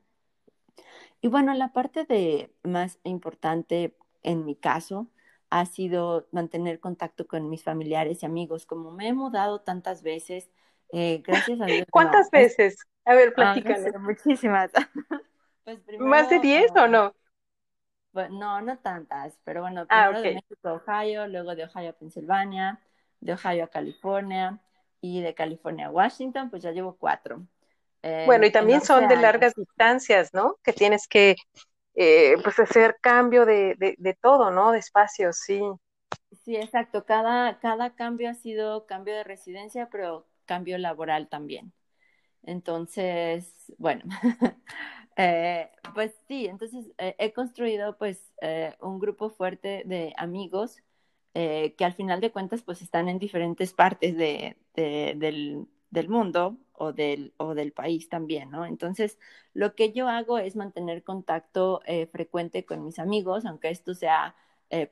Y 1.21 1.29
bueno, 1.29 1.55
la 1.55 1.73
parte 1.73 2.05
de 2.05 2.53
más 2.63 2.99
importante 3.05 3.97
en 4.23 4.45
mi 4.45 4.57
caso 4.57 5.09
ha 5.51 5.67
sido 5.67 6.29
mantener 6.31 6.81
contacto 6.81 7.27
con 7.27 7.51
mis 7.51 7.65
familiares 7.65 8.23
y 8.23 8.27
amigos. 8.27 8.67
Como 8.67 8.91
me 8.93 9.09
he 9.09 9.13
mudado 9.13 9.61
tantas 9.61 10.03
veces, 10.03 10.51
eh, 10.93 11.23
gracias 11.27 11.61
a 11.61 11.67
Dios. 11.67 11.87
¿Cuántas 11.91 12.31
veces? 12.31 12.87
A 13.05 13.15
ver, 13.15 13.31
ah, 13.31 13.55
platícame. 13.55 13.99
muchísimas. 13.99 14.71
Pues 15.63 15.79
¿Más 15.99 16.31
de 16.31 16.39
10 16.39 16.73
o 16.75 16.89
no? 16.89 17.15
no, 18.31 18.61
no 18.63 18.79
tantas, 18.79 19.39
pero 19.45 19.61
bueno, 19.61 19.87
ah, 19.91 20.09
primero 20.09 20.23
de 20.23 20.35
México 20.37 20.69
a 20.69 20.73
Ohio, 20.73 21.29
luego 21.29 21.55
de 21.55 21.65
Ohio 21.65 21.91
a 21.91 21.93
Pensilvania, 21.93 22.81
de 23.21 23.35
Ohio 23.35 23.65
a 23.65 23.69
California 23.69 24.59
y 25.01 25.21
de 25.21 25.35
California 25.35 25.87
a 25.87 25.91
Washington, 25.91 26.51
pues 26.51 26.63
ya 26.63 26.73
llevo 26.73 26.97
cuatro. 26.97 27.47
Bueno, 28.03 28.47
y 28.47 28.51
también 28.51 28.81
son 28.81 29.09
de 29.09 29.17
largas 29.17 29.55
distancias, 29.55 30.31
¿no? 30.33 30.57
Que 30.63 30.73
tienes 30.73 31.07
que 31.07 31.37
eh, 31.95 32.37
pues 32.43 32.59
hacer 32.59 32.97
cambio 33.01 33.45
de, 33.45 33.77
de, 33.77 34.15
todo, 34.15 34.51
¿no? 34.51 34.73
De 34.73 34.79
espacios, 34.79 35.39
sí. 35.39 35.61
Sí, 36.45 36.57
exacto. 36.57 37.05
Cada, 37.05 37.59
cada 37.61 37.95
cambio 37.95 38.31
ha 38.31 38.35
sido 38.35 38.87
cambio 38.87 39.15
de 39.15 39.25
residencia, 39.25 39.89
pero 39.91 40.27
cambio 40.47 40.79
laboral 40.79 41.29
también. 41.29 41.73
Entonces, 42.43 43.53
bueno, 43.77 44.05
Eh, 45.17 45.69
pues 45.95 46.15
sí, 46.29 46.47
entonces 46.47 46.87
eh, 46.97 47.15
he 47.19 47.33
construido 47.33 47.99
pues 47.99 48.33
eh, 48.41 48.75
un 48.81 48.99
grupo 48.99 49.29
fuerte 49.29 49.83
de 49.85 50.15
amigos 50.17 50.79
que 51.33 51.85
al 51.85 51.93
final 51.95 52.21
de 52.21 52.33
cuentas 52.33 52.63
pues 52.63 52.83
están 52.83 53.09
en 53.09 53.19
diferentes 53.19 53.73
partes 53.73 54.17
de, 54.17 54.57
del, 54.75 55.69
del, 55.91 56.09
mundo 56.09 56.57
o 56.81 56.93
del, 56.93 57.33
o 57.37 57.55
del 57.55 57.73
país 57.73 58.09
también, 58.09 58.51
¿no? 58.51 58.67
Entonces 58.67 59.19
lo 59.55 59.75
que 59.75 59.93
yo 59.93 60.09
hago 60.09 60.39
es 60.39 60.57
mantener 60.57 61.03
contacto 61.03 61.83
frecuente 62.13 62.65
con 62.65 62.85
mis 62.85 62.99
amigos, 62.99 63.45
aunque 63.45 63.71
esto 63.71 63.95
sea 63.95 64.35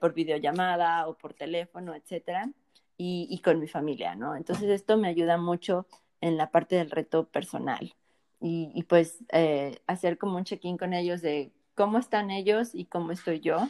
por 0.00 0.12
videollamada 0.12 1.08
o 1.08 1.16
por 1.16 1.34
teléfono, 1.34 1.94
etcétera, 1.94 2.50
y, 2.96 3.28
y 3.30 3.38
con 3.40 3.60
mi 3.60 3.68
familia, 3.68 4.14
¿no? 4.16 4.36
Entonces 4.36 4.68
esto 4.70 4.96
me 4.96 5.08
ayuda 5.08 5.38
mucho 5.38 5.86
en 6.20 6.36
la 6.36 6.50
parte 6.50 6.76
del 6.76 6.90
reto 6.90 7.26
personal 7.28 7.94
y, 8.40 8.82
pues 8.84 9.24
eh, 9.32 9.80
hacer 9.86 10.18
como 10.18 10.36
un 10.36 10.44
check-in 10.44 10.78
con 10.78 10.94
ellos 10.94 11.22
de 11.22 11.52
cómo 11.74 11.98
están 11.98 12.30
ellos 12.30 12.74
y 12.74 12.84
cómo 12.84 13.12
estoy 13.12 13.40
yo. 13.40 13.68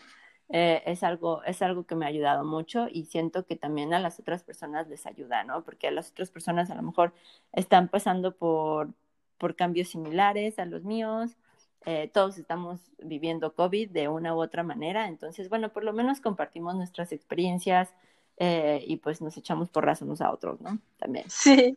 Eh, 0.51 0.83
es, 0.87 1.03
algo, 1.03 1.43
es 1.45 1.61
algo 1.61 1.85
que 1.85 1.95
me 1.95 2.07
ha 2.07 2.09
ayudado 2.09 2.45
mucho 2.45 2.89
y 2.91 3.05
siento 3.05 3.45
que 3.45 3.57
también 3.57 3.93
a 3.93 3.99
las 3.99 4.19
otras 4.19 4.45
personas 4.45 4.89
les 4.89 5.07
ayuda, 5.07 5.45
¿no? 5.45 5.63
Porque 5.63 5.89
a 5.89 5.91
las 5.91 6.11
otras 6.11 6.31
personas 6.31 6.71
a 6.71 6.75
lo 6.75 6.83
mejor 6.83 7.13
están 7.53 7.89
pasando 7.89 8.35
por, 8.35 8.95
por 9.37 9.57
cambios 9.57 9.89
similares 9.89 10.59
a 10.59 10.65
los 10.65 10.85
míos, 10.85 11.37
eh, 11.85 12.11
todos 12.13 12.39
estamos 12.39 12.81
viviendo 12.99 13.55
COVID 13.55 13.91
de 13.91 14.09
una 14.09 14.35
u 14.35 14.41
otra 14.41 14.63
manera, 14.63 15.07
entonces, 15.09 15.49
bueno, 15.49 15.71
por 15.71 15.85
lo 15.85 15.93
menos 15.93 16.21
compartimos 16.21 16.75
nuestras 16.75 17.13
experiencias 17.13 17.95
y 18.41 18.99
pues 18.99 19.21
nos 19.21 19.37
echamos 19.37 19.69
por 19.69 19.85
unos 20.01 20.21
a 20.21 20.33
otros, 20.33 20.61
¿no? 20.61 20.79
También. 20.97 21.25
Sí, 21.29 21.77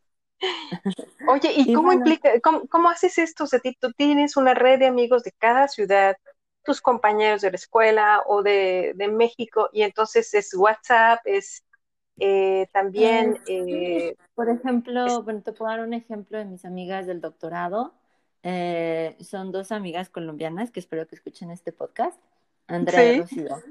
Oye, 1.28 1.54
¿y, 1.56 1.74
cómo 1.74 1.94
implica, 1.94 2.32
cómo, 2.42 2.90
haces 2.90 3.18
esto? 3.18 3.44
O 3.44 3.48
sea, 3.48 3.60
tú 3.80 3.92
tienes 3.94 4.38
una 4.38 4.54
red 4.54 4.80
de 4.80 4.88
amigos 4.88 5.24
de 5.24 5.32
cada 5.32 5.68
ciudad, 5.68 6.18
tus 6.64 6.82
compañeros 6.82 7.42
de 7.42 7.52
la 7.52 7.56
escuela 7.56 8.24
o 8.28 8.44
de, 8.44 8.94
México, 9.12 9.70
y 9.74 9.84
entonces 9.84 10.34
es 10.34 10.54
WhatsApp, 10.54 11.20
es 11.26 11.64
eh, 12.20 12.68
también... 12.72 13.40
Eh, 13.48 14.16
por 14.36 14.50
ejemplo, 14.50 15.24
bueno, 15.24 15.42
te 15.42 15.54
puedo 15.54 15.72
dar 15.72 15.82
un 15.82 15.94
ejemplo 15.94 16.38
de 16.38 16.46
mis 16.46 16.66
amigas 16.66 17.06
del 17.06 17.22
doctorado. 17.22 17.94
Eh, 18.44 19.16
son 19.20 19.52
dos 19.52 19.72
amigas 19.72 20.10
colombianas 20.10 20.72
que 20.72 20.80
espero 20.80 21.08
que 21.08 21.16
escuchen 21.16 21.52
este 21.52 21.72
podcast, 21.72 22.20
Andrea 22.68 23.14
y 23.14 23.22
Rocío. 23.22 23.62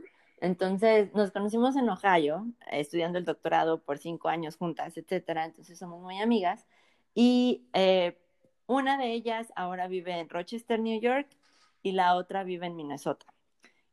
Entonces, 0.41 1.13
nos 1.15 1.33
conocimos 1.33 1.77
en 1.77 1.89
Ohio, 1.89 2.47
estudiando 2.71 3.19
el 3.19 3.25
doctorado 3.25 3.79
por 3.79 3.99
cinco 3.99 4.29
años 4.29 4.57
juntas, 4.57 4.97
etcétera. 4.97 5.45
Entonces, 5.45 5.79
somos 5.79 6.01
muy 6.01 6.21
amigas. 6.21 6.67
Y 7.15 7.67
eh, 7.75 8.17
una 8.67 8.97
de 8.97 9.13
ellas 9.13 9.53
ahora 9.57 9.89
vive 9.89 10.19
en 10.19 10.29
Rochester, 10.29 10.81
New 10.81 11.01
York, 11.01 11.27
y 11.83 11.93
la 11.93 12.15
otra 12.15 12.45
vive 12.45 12.67
en 12.67 12.77
Minnesota. 12.77 13.27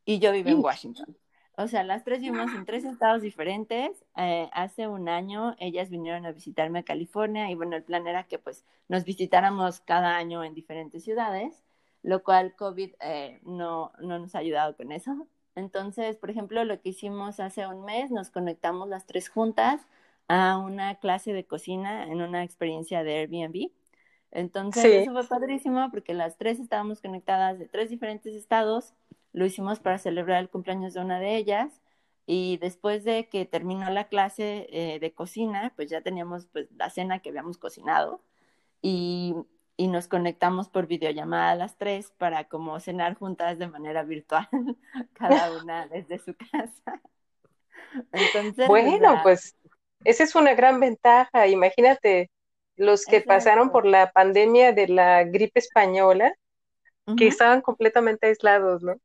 Y 0.04 0.18
yo 0.18 0.32
vivo 0.32 0.48
en 0.48 0.60
Washington. 0.60 1.16
O 1.56 1.66
sea, 1.66 1.82
las 1.82 2.04
tres 2.04 2.20
vivimos 2.20 2.54
en 2.54 2.64
tres 2.64 2.84
estados 2.84 3.20
diferentes. 3.20 4.04
Eh, 4.16 4.48
hace 4.52 4.86
un 4.86 5.08
año 5.08 5.56
ellas 5.58 5.90
vinieron 5.90 6.24
a 6.24 6.30
visitarme 6.30 6.78
a 6.78 6.82
California 6.84 7.50
y 7.50 7.56
bueno, 7.56 7.74
el 7.74 7.82
plan 7.82 8.06
era 8.06 8.22
que 8.24 8.38
pues 8.38 8.64
nos 8.86 9.04
visitáramos 9.04 9.80
cada 9.80 10.16
año 10.16 10.44
en 10.44 10.54
diferentes 10.54 11.02
ciudades, 11.02 11.64
lo 12.02 12.22
cual 12.22 12.54
COVID 12.54 12.92
eh, 13.00 13.40
no, 13.42 13.90
no 13.98 14.20
nos 14.20 14.36
ha 14.36 14.38
ayudado 14.38 14.76
con 14.76 14.92
eso. 14.92 15.26
Entonces, 15.56 16.16
por 16.16 16.30
ejemplo, 16.30 16.64
lo 16.64 16.80
que 16.80 16.90
hicimos 16.90 17.40
hace 17.40 17.66
un 17.66 17.84
mes, 17.84 18.12
nos 18.12 18.30
conectamos 18.30 18.88
las 18.88 19.06
tres 19.06 19.28
juntas 19.28 19.84
a 20.28 20.58
una 20.58 20.94
clase 21.00 21.32
de 21.32 21.44
cocina 21.44 22.04
en 22.04 22.22
una 22.22 22.44
experiencia 22.44 23.02
de 23.02 23.16
Airbnb. 23.16 23.72
Entonces, 24.30 24.84
eso 24.84 25.12
fue 25.12 25.26
padrísimo 25.26 25.90
porque 25.90 26.14
las 26.14 26.36
tres 26.36 26.60
estábamos 26.60 27.00
conectadas 27.00 27.58
de 27.58 27.66
tres 27.66 27.90
diferentes 27.90 28.34
estados. 28.34 28.94
Lo 29.32 29.46
hicimos 29.46 29.80
para 29.80 29.98
celebrar 29.98 30.40
el 30.40 30.50
cumpleaños 30.50 30.94
de 30.94 31.00
una 31.00 31.20
de 31.20 31.36
ellas. 31.36 31.80
Y 32.26 32.58
después 32.58 33.04
de 33.04 33.28
que 33.28 33.46
terminó 33.46 33.88
la 33.90 34.08
clase 34.08 34.66
eh, 34.70 34.98
de 35.00 35.12
cocina, 35.14 35.72
pues 35.76 35.88
ya 35.88 36.02
teníamos 36.02 36.46
pues, 36.46 36.68
la 36.76 36.90
cena 36.90 37.20
que 37.20 37.30
habíamos 37.30 37.56
cocinado. 37.56 38.20
Y 38.82 39.34
y 39.78 39.86
nos 39.86 40.08
conectamos 40.08 40.68
por 40.68 40.88
videollamada 40.88 41.52
a 41.52 41.54
las 41.54 41.78
tres 41.78 42.12
para 42.18 42.48
como 42.48 42.78
cenar 42.80 43.14
juntas 43.14 43.58
de 43.58 43.68
manera 43.68 44.02
virtual, 44.02 44.48
cada 45.14 45.56
una 45.56 45.86
desde 45.86 46.18
su 46.18 46.34
casa. 46.34 47.00
Entonces, 48.12 48.66
bueno, 48.66 49.20
pues 49.22 49.56
esa 50.04 50.24
es 50.24 50.34
una 50.34 50.54
gran 50.54 50.80
ventaja. 50.80 51.46
Imagínate 51.46 52.28
los 52.78 53.04
que 53.04 53.20
pasaron 53.20 53.70
por 53.70 53.84
la 53.84 54.12
pandemia 54.12 54.72
de 54.72 54.88
la 54.88 55.24
gripe 55.24 55.58
española, 55.58 56.32
que 57.16 57.26
estaban 57.26 57.62
completamente 57.62 58.26
aislados, 58.26 58.82
¿no? 58.82 58.96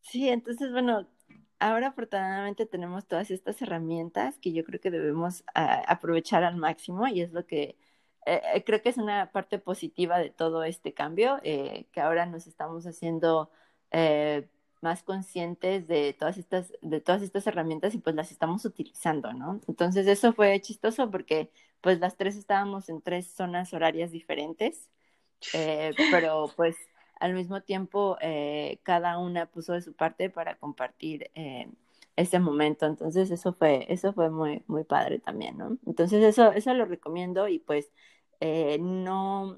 Sí, 0.00 0.28
entonces, 0.28 0.72
bueno, 0.72 1.08
ahora 1.58 1.88
afortunadamente 1.88 2.66
tenemos 2.66 3.06
todas 3.06 3.30
estas 3.30 3.60
herramientas 3.62 4.38
que 4.38 4.52
yo 4.52 4.64
creo 4.64 4.80
que 4.80 4.90
debemos 4.90 5.44
aprovechar 5.54 6.44
al 6.44 6.56
máximo 6.56 7.06
y 7.06 7.22
es 7.22 7.32
lo 7.32 7.46
que 7.46 7.76
eh, 8.26 8.42
eh, 8.54 8.64
creo 8.64 8.82
que 8.82 8.90
es 8.90 8.98
una 8.98 9.32
parte 9.32 9.58
positiva 9.58 10.18
de 10.18 10.30
todo 10.30 10.64
este 10.64 10.92
cambio, 10.92 11.38
eh, 11.42 11.86
que 11.92 12.00
ahora 12.00 12.26
nos 12.26 12.46
estamos 12.46 12.86
haciendo 12.86 13.50
más 14.80 15.02
conscientes 15.02 15.86
de 15.88 16.12
todas 16.12 16.38
estas, 16.38 16.72
de 16.82 17.00
todas 17.00 17.22
estas 17.22 17.46
herramientas 17.46 17.94
y 17.94 17.98
pues 17.98 18.14
las 18.16 18.30
estamos 18.32 18.64
utilizando, 18.64 19.32
¿no? 19.32 19.60
Entonces 19.68 20.06
eso 20.06 20.32
fue 20.32 20.60
chistoso 20.60 21.10
porque 21.10 21.50
pues 21.80 22.00
las 22.00 22.16
tres 22.16 22.36
estábamos 22.36 22.88
en 22.88 23.00
tres 23.02 23.26
zonas 23.28 23.72
horarias 23.72 24.10
diferentes, 24.12 24.88
pero 26.10 26.50
pues 26.56 26.76
al 27.20 27.34
mismo 27.34 27.62
tiempo 27.62 28.16
cada 28.82 29.18
una 29.18 29.46
puso 29.46 29.72
de 29.72 29.82
su 29.82 29.92
parte 29.94 30.30
para 30.30 30.56
compartir 30.56 31.30
ese 32.18 32.40
momento. 32.40 32.86
Entonces 32.86 33.30
eso 33.30 33.52
fue, 33.52 33.86
eso 33.88 34.12
fue 34.12 34.28
muy, 34.30 34.62
muy 34.66 34.84
padre 34.84 35.20
también, 35.20 35.56
¿no? 35.56 35.78
Entonces 35.86 36.22
eso, 36.24 36.52
eso 36.52 36.74
lo 36.74 36.84
recomiendo 36.84 37.48
y 37.48 37.60
pues 37.60 37.92
eh, 38.40 38.78
no, 38.80 39.56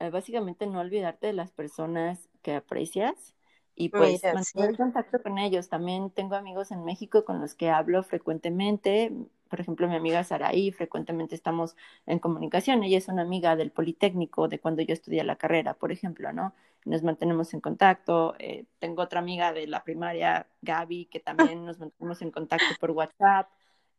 eh, 0.00 0.10
básicamente 0.10 0.66
no 0.66 0.80
olvidarte 0.80 1.28
de 1.28 1.32
las 1.32 1.52
personas 1.52 2.28
que 2.42 2.54
aprecias 2.54 3.34
y 3.76 3.88
pues 3.88 4.22
mantener 4.22 4.76
contacto 4.76 5.22
con 5.22 5.38
ellos. 5.38 5.68
También 5.68 6.10
tengo 6.10 6.36
amigos 6.36 6.70
en 6.70 6.84
México 6.84 7.24
con 7.24 7.40
los 7.40 7.54
que 7.54 7.70
hablo 7.70 8.02
frecuentemente, 8.02 9.12
por 9.54 9.60
ejemplo, 9.60 9.86
mi 9.86 9.94
amiga 9.94 10.24
Saraí, 10.24 10.72
frecuentemente 10.72 11.34
estamos 11.36 11.76
en 12.06 12.18
comunicación. 12.18 12.82
Ella 12.82 12.98
es 12.98 13.06
una 13.06 13.22
amiga 13.22 13.54
del 13.54 13.70
Politécnico 13.70 14.48
de 14.48 14.58
cuando 14.58 14.82
yo 14.82 14.92
estudié 14.92 15.22
la 15.22 15.36
carrera, 15.36 15.74
por 15.74 15.92
ejemplo, 15.92 16.32
¿no? 16.32 16.54
Nos 16.84 17.04
mantenemos 17.04 17.54
en 17.54 17.60
contacto. 17.60 18.34
Eh, 18.40 18.66
tengo 18.80 19.02
otra 19.02 19.20
amiga 19.20 19.52
de 19.52 19.66
la 19.68 19.84
primaria, 19.84 20.48
Gaby, 20.62 21.06
que 21.06 21.20
también 21.20 21.64
nos 21.64 21.78
mantenemos 21.78 22.20
en 22.22 22.30
contacto 22.32 22.66
por 22.80 22.90
WhatsApp. 22.90 23.48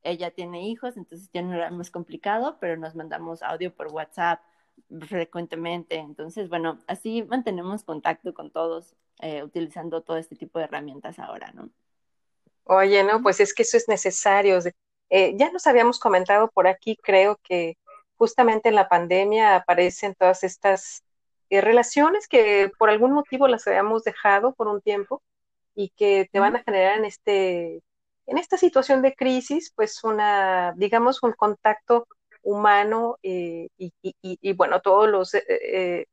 Ella 0.03 0.31
tiene 0.31 0.67
hijos, 0.67 0.97
entonces 0.97 1.29
ya 1.33 1.41
no 1.41 1.53
era 1.53 1.71
más 1.71 1.89
complicado, 1.89 2.57
pero 2.59 2.75
nos 2.75 2.93
mandamos 2.95 3.41
audio 3.41 3.73
por 3.73 3.87
WhatsApp 3.87 4.41
frecuentemente. 5.07 5.95
Entonces, 5.95 6.49
bueno, 6.49 6.79
así 6.87 7.23
mantenemos 7.23 7.83
contacto 7.83 8.33
con 8.33 8.51
todos 8.51 8.95
eh, 9.19 9.43
utilizando 9.43 10.01
todo 10.01 10.17
este 10.17 10.35
tipo 10.35 10.59
de 10.59 10.65
herramientas 10.65 11.19
ahora, 11.19 11.51
¿no? 11.53 11.69
Oye, 12.65 13.03
no, 13.03 13.21
pues 13.21 13.39
es 13.39 13.53
que 13.53 13.63
eso 13.63 13.77
es 13.77 13.87
necesario. 13.87 14.59
Eh, 15.09 15.35
ya 15.37 15.51
nos 15.51 15.67
habíamos 15.67 15.99
comentado 15.99 16.49
por 16.49 16.67
aquí, 16.67 16.97
creo 17.01 17.39
que 17.43 17.77
justamente 18.15 18.69
en 18.69 18.75
la 18.75 18.89
pandemia 18.89 19.55
aparecen 19.55 20.15
todas 20.15 20.43
estas 20.43 21.03
eh, 21.49 21.61
relaciones 21.61 22.27
que 22.27 22.71
por 22.79 22.89
algún 22.89 23.11
motivo 23.11 23.47
las 23.47 23.67
habíamos 23.67 24.03
dejado 24.03 24.53
por 24.53 24.67
un 24.67 24.81
tiempo 24.81 25.21
y 25.75 25.89
que 25.89 26.27
te 26.31 26.39
van 26.39 26.55
a 26.55 26.63
generar 26.63 26.97
en 26.97 27.05
este 27.05 27.81
en 28.27 28.39
esta 28.39 28.57
situación 28.57 29.03
de 29.03 29.13
crisis, 29.13 29.71
pues 29.75 30.03
una, 30.03 30.73
digamos, 30.75 31.21
un 31.21 31.33
contacto 31.33 32.07
humano 32.41 33.17
eh, 33.21 33.67
y, 33.77 34.53
bueno, 34.53 34.81
todos 34.81 35.07
los 35.07 35.31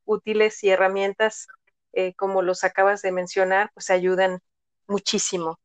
útiles 0.04 0.62
y 0.62 0.68
herramientas, 0.68 1.48
como 2.16 2.42
los 2.42 2.64
acabas 2.64 3.02
de 3.02 3.12
mencionar, 3.12 3.70
pues 3.74 3.90
ayudan 3.90 4.40
muchísimo. 4.88 5.58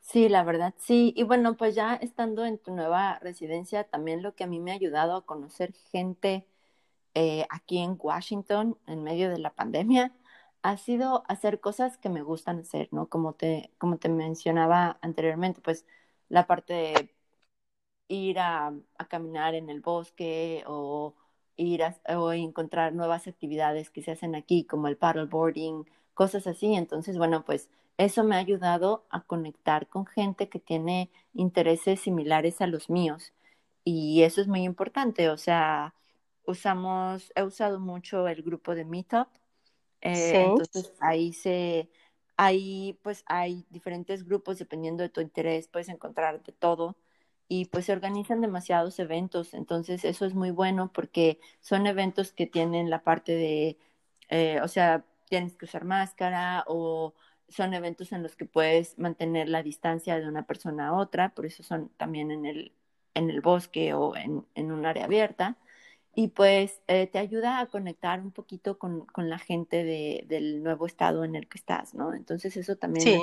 Sí, 0.00 0.28
la 0.28 0.44
verdad, 0.44 0.74
sí. 0.78 1.12
Y 1.16 1.22
bueno, 1.24 1.56
pues 1.56 1.74
ya 1.74 1.94
estando 1.96 2.44
en 2.44 2.58
tu 2.58 2.72
nueva 2.74 3.18
residencia, 3.20 3.84
también 3.84 4.22
lo 4.22 4.34
que 4.34 4.44
a 4.44 4.46
mí 4.46 4.60
me 4.60 4.72
ha 4.72 4.74
ayudado 4.74 5.16
a 5.16 5.26
conocer 5.26 5.72
gente 5.90 6.46
eh, 7.14 7.46
aquí 7.50 7.78
en 7.78 7.96
Washington 8.00 8.78
en 8.86 9.02
medio 9.04 9.30
de 9.30 9.38
la 9.38 9.54
pandemia 9.54 10.14
ha 10.62 10.76
sido 10.78 11.24
hacer 11.28 11.60
cosas 11.60 11.98
que 11.98 12.10
me 12.10 12.22
gustan 12.22 12.60
hacer, 12.60 12.88
¿no? 12.92 13.08
Como 13.08 13.34
te, 13.34 13.72
como 13.78 13.98
te 13.98 14.08
mencionaba 14.10 14.98
anteriormente, 15.02 15.60
pues 15.62 15.86
la 16.28 16.46
parte 16.46 16.74
de 16.74 17.14
ir 18.08 18.38
a 18.38 18.74
caminar 19.08 19.54
en 19.54 19.70
el 19.70 19.80
bosque 19.80 20.64
o 20.66 21.14
ir 21.56 21.82
a, 21.84 21.96
o 22.18 22.32
encontrar 22.32 22.94
nuevas 22.94 23.26
actividades 23.26 23.90
que 23.90 24.02
se 24.02 24.12
hacen 24.12 24.34
aquí, 24.34 24.64
como 24.64 24.88
el 24.88 24.96
paddleboarding, 24.96 25.86
cosas 26.14 26.46
así. 26.46 26.74
Entonces, 26.74 27.18
bueno, 27.18 27.44
pues 27.44 27.68
eso 27.98 28.24
me 28.24 28.36
ha 28.36 28.38
ayudado 28.38 29.04
a 29.10 29.22
conectar 29.22 29.88
con 29.88 30.06
gente 30.06 30.48
que 30.48 30.58
tiene 30.58 31.10
intereses 31.34 32.00
similares 32.00 32.60
a 32.60 32.66
los 32.66 32.90
míos. 32.90 33.32
Y 33.84 34.22
eso 34.22 34.40
es 34.40 34.48
muy 34.48 34.62
importante. 34.64 35.28
O 35.30 35.36
sea, 35.36 35.94
usamos, 36.46 37.32
he 37.34 37.42
usado 37.42 37.80
mucho 37.80 38.28
el 38.28 38.42
grupo 38.42 38.74
de 38.74 38.84
Meetup. 38.84 39.28
Eh, 40.00 40.44
entonces 40.44 40.92
ahí 41.00 41.32
se, 41.32 41.88
ahí 42.36 42.98
pues 43.02 43.24
hay 43.26 43.66
diferentes 43.70 44.24
grupos 44.24 44.58
dependiendo 44.58 45.02
de 45.02 45.08
tu 45.08 45.20
interés, 45.20 45.68
puedes 45.68 45.88
encontrar 45.88 46.42
de 46.42 46.52
todo 46.52 46.96
y 47.48 47.66
pues 47.66 47.86
se 47.86 47.92
organizan 47.92 48.40
demasiados 48.40 48.98
eventos, 48.98 49.54
entonces 49.54 50.04
eso 50.04 50.24
es 50.26 50.34
muy 50.34 50.50
bueno 50.50 50.90
porque 50.92 51.40
son 51.60 51.86
eventos 51.86 52.32
que 52.32 52.46
tienen 52.46 52.90
la 52.90 53.02
parte 53.02 53.32
de, 53.32 53.78
eh, 54.30 54.60
o 54.62 54.68
sea, 54.68 55.04
tienes 55.28 55.56
que 55.56 55.66
usar 55.66 55.84
máscara 55.84 56.64
o 56.66 57.14
son 57.48 57.74
eventos 57.74 58.12
en 58.12 58.22
los 58.22 58.36
que 58.36 58.46
puedes 58.46 58.98
mantener 58.98 59.48
la 59.48 59.62
distancia 59.62 60.18
de 60.18 60.28
una 60.28 60.46
persona 60.46 60.88
a 60.88 60.94
otra, 60.94 61.30
por 61.34 61.46
eso 61.46 61.62
son 61.62 61.90
también 61.96 62.30
en 62.30 62.46
el, 62.46 62.72
en 63.14 63.30
el 63.30 63.40
bosque 63.40 63.94
o 63.94 64.16
en, 64.16 64.46
en 64.54 64.72
un 64.72 64.86
área 64.86 65.04
abierta. 65.04 65.56
Y 66.16 66.28
pues 66.28 66.80
eh, 66.86 67.08
te 67.08 67.18
ayuda 67.18 67.58
a 67.60 67.66
conectar 67.66 68.20
un 68.20 68.30
poquito 68.30 68.78
con, 68.78 69.04
con 69.06 69.28
la 69.28 69.38
gente 69.38 69.82
de, 69.84 70.24
del 70.28 70.62
nuevo 70.62 70.86
estado 70.86 71.24
en 71.24 71.34
el 71.34 71.48
que 71.48 71.58
estás, 71.58 71.94
¿no? 71.94 72.14
Entonces 72.14 72.56
eso 72.56 72.76
también, 72.76 73.18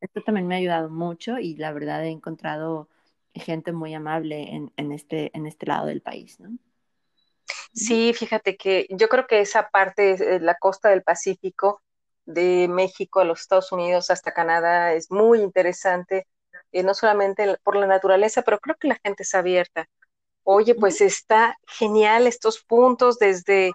esto 0.00 0.22
también 0.22 0.46
me 0.46 0.54
ha 0.56 0.58
ayudado 0.58 0.90
mucho 0.90 1.38
y 1.38 1.56
la 1.56 1.72
verdad 1.72 2.04
he 2.04 2.10
encontrado 2.10 2.88
gente 3.34 3.72
muy 3.72 3.94
amable 3.94 4.54
en, 4.54 4.72
en, 4.76 4.92
este, 4.92 5.30
en 5.36 5.46
este 5.46 5.66
lado 5.66 5.86
del 5.86 6.02
país, 6.02 6.38
¿no? 6.40 6.56
Sí, 7.72 8.12
fíjate 8.14 8.56
que 8.56 8.86
yo 8.90 9.08
creo 9.08 9.26
que 9.26 9.40
esa 9.40 9.68
parte, 9.68 10.16
de 10.16 10.40
la 10.40 10.56
costa 10.56 10.90
del 10.90 11.02
Pacífico, 11.02 11.82
de 12.24 12.68
México 12.68 13.20
a 13.20 13.24
los 13.24 13.40
Estados 13.40 13.72
Unidos 13.72 14.10
hasta 14.10 14.32
Canadá 14.32 14.94
es 14.94 15.10
muy 15.10 15.40
interesante, 15.40 16.26
eh, 16.72 16.82
no 16.82 16.94
solamente 16.94 17.58
por 17.62 17.76
la 17.76 17.86
naturaleza, 17.86 18.42
pero 18.42 18.58
creo 18.60 18.76
que 18.76 18.88
la 18.88 19.00
gente 19.02 19.24
es 19.24 19.34
abierta. 19.34 19.88
Oye, 20.44 20.74
pues 20.74 21.00
está 21.00 21.56
genial 21.66 22.26
estos 22.26 22.62
puntos 22.62 23.18
desde, 23.18 23.72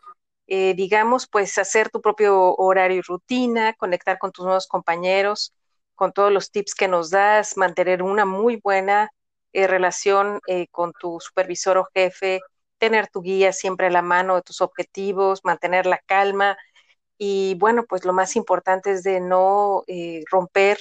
eh, 0.48 0.74
digamos, 0.76 1.28
pues 1.28 1.58
hacer 1.58 1.90
tu 1.90 2.02
propio 2.02 2.56
horario 2.56 2.98
y 3.00 3.02
rutina, 3.02 3.74
conectar 3.74 4.18
con 4.20 4.32
tus 4.32 4.46
nuevos 4.46 4.68
compañeros, 4.68 5.54
con 5.96 6.14
todos 6.14 6.32
los 6.32 6.52
tips 6.52 6.76
que 6.76 6.88
nos 6.88 7.10
das, 7.10 7.58
mantener 7.58 8.04
una 8.04 8.26
muy 8.26 8.58
buena 8.64 9.12
eh, 9.54 9.68
relación 9.68 10.40
con 10.72 10.94
tu 10.94 11.20
supervisor 11.20 11.78
o 11.78 11.88
jefe, 11.94 12.42
tener 12.78 13.08
tu 13.08 13.22
guía 13.22 13.54
siempre 13.54 13.88
a 13.88 13.90
la 13.92 14.02
mano 14.02 14.36
de 14.36 14.42
tus 14.42 14.62
objetivos, 14.62 15.42
mantener 15.44 15.86
la 15.86 16.00
calma, 16.00 16.58
y 17.22 17.56
bueno, 17.56 17.86
pues 17.86 18.06
lo 18.06 18.14
más 18.14 18.36
importante 18.38 18.92
es 18.92 19.04
de 19.04 19.20
no 19.20 19.84
eh, 19.88 20.24
romper 20.32 20.80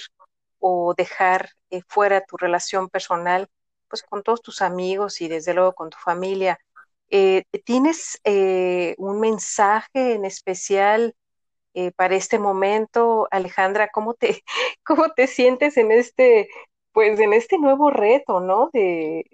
o 0.60 0.94
dejar 0.96 1.50
eh, 1.70 1.82
fuera 1.88 2.24
tu 2.24 2.36
relación 2.36 2.88
personal, 2.88 3.48
pues 3.88 4.02
con 4.04 4.22
todos 4.22 4.40
tus 4.40 4.62
amigos 4.62 5.20
y 5.20 5.28
desde 5.28 5.52
luego 5.52 5.74
con 5.74 5.90
tu 5.90 5.98
familia. 5.98 6.60
Eh, 7.10 7.42
¿Tienes 7.64 8.20
un 8.98 9.20
mensaje 9.20 10.14
en 10.14 10.24
especial 10.24 11.14
para 11.96 12.14
este 12.16 12.38
momento, 12.38 13.26
Alejandra? 13.30 13.88
¿Cómo 13.92 14.14
te, 14.14 14.42
cómo 14.84 15.10
te 15.10 15.26
sientes 15.26 15.76
en 15.76 15.90
este, 15.90 16.48
pues 16.98 17.20
en 17.20 17.32
este 17.32 17.58
nuevo 17.58 17.90
reto, 17.90 18.40
¿no? 18.40 18.70
De, 18.72 19.24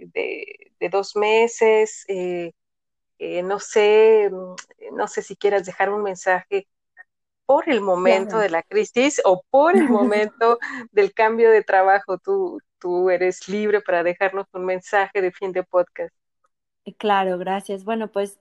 de 0.78 0.88
dos 0.90 1.16
meses. 1.16 2.04
no 3.42 3.58
sé, 3.58 4.28
mm, 4.30 4.94
no 4.94 5.08
sé 5.08 5.22
si 5.22 5.34
quieras 5.34 5.64
dejar 5.64 5.88
un 5.88 6.02
mensaje 6.02 6.68
por 7.46 7.70
el 7.70 7.80
momento 7.80 8.36
de 8.36 8.50
la 8.50 8.62
crisis 8.62 9.22
o 9.24 9.46
por 9.48 9.78
el 9.78 9.88
momento 9.88 10.58
del 10.92 11.14
cambio 11.14 11.50
de 11.50 11.62
trabajo. 11.62 12.18
Tú, 12.18 12.60
tú 12.78 13.08
eres 13.08 13.48
libre 13.48 13.80
para 13.80 14.02
dejarnos 14.02 14.44
un 14.52 14.66
mensaje 14.66 15.22
de 15.22 15.32
fin 15.32 15.52
de 15.52 15.62
podcast. 15.62 16.14
Claro, 16.98 17.38
gracias. 17.38 17.84
Bueno, 17.84 18.12
pues 18.12 18.40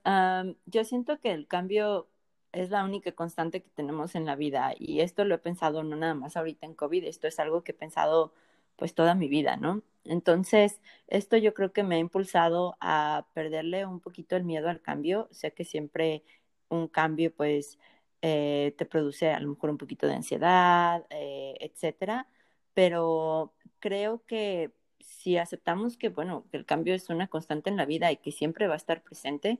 yo 0.65 0.83
siento 0.83 1.21
que 1.21 1.31
el 1.31 1.47
cambio 1.47 2.09
es 2.51 2.71
la 2.71 2.83
única 2.83 3.13
constante 3.13 3.63
que 3.63 3.69
tenemos 3.69 4.15
en 4.15 4.25
la 4.25 4.35
vida 4.35 4.73
y 4.77 4.99
esto 4.99 5.23
lo 5.23 5.35
he 5.35 5.37
pensado 5.39 5.81
no 5.81 5.95
nada 5.95 6.13
más 6.13 6.35
ahorita 6.35 6.65
en 6.65 6.75
COVID, 6.75 7.05
esto 7.05 7.29
es 7.29 7.39
algo 7.39 7.63
que 7.63 7.71
he 7.71 7.75
pensado 7.75 8.33
pues 8.75 8.93
toda 8.95 9.15
mi 9.15 9.27
vida, 9.27 9.57
¿no? 9.57 9.83
Entonces, 10.05 10.81
esto 11.07 11.37
yo 11.37 11.53
creo 11.53 11.71
que 11.73 11.83
me 11.83 11.95
ha 11.95 11.99
impulsado 11.99 12.75
a 12.81 13.27
perderle 13.33 13.85
un 13.85 13.99
poquito 14.01 14.35
el 14.35 14.43
miedo 14.43 14.69
al 14.69 14.81
cambio. 14.81 15.27
Sé 15.31 15.53
que 15.53 15.65
siempre 15.65 16.23
un 16.69 16.87
cambio 16.87 17.33
pues 17.33 17.79
eh, 18.21 18.73
te 18.77 18.85
produce 18.85 19.29
a 19.31 19.39
lo 19.39 19.49
mejor 19.49 19.69
un 19.69 19.77
poquito 19.77 20.07
de 20.07 20.13
ansiedad, 20.15 21.05
eh, 21.09 21.55
etcétera, 21.59 22.27
pero 22.73 23.53
creo 23.79 24.23
que 24.25 24.71
si 24.99 25.37
aceptamos 25.37 25.97
que, 25.97 26.09
bueno, 26.09 26.45
que 26.51 26.57
el 26.57 26.65
cambio 26.65 26.95
es 26.95 27.09
una 27.09 27.27
constante 27.27 27.69
en 27.69 27.77
la 27.77 27.85
vida 27.85 28.11
y 28.11 28.17
que 28.17 28.31
siempre 28.31 28.67
va 28.67 28.75
a 28.75 28.77
estar 28.77 29.03
presente, 29.03 29.59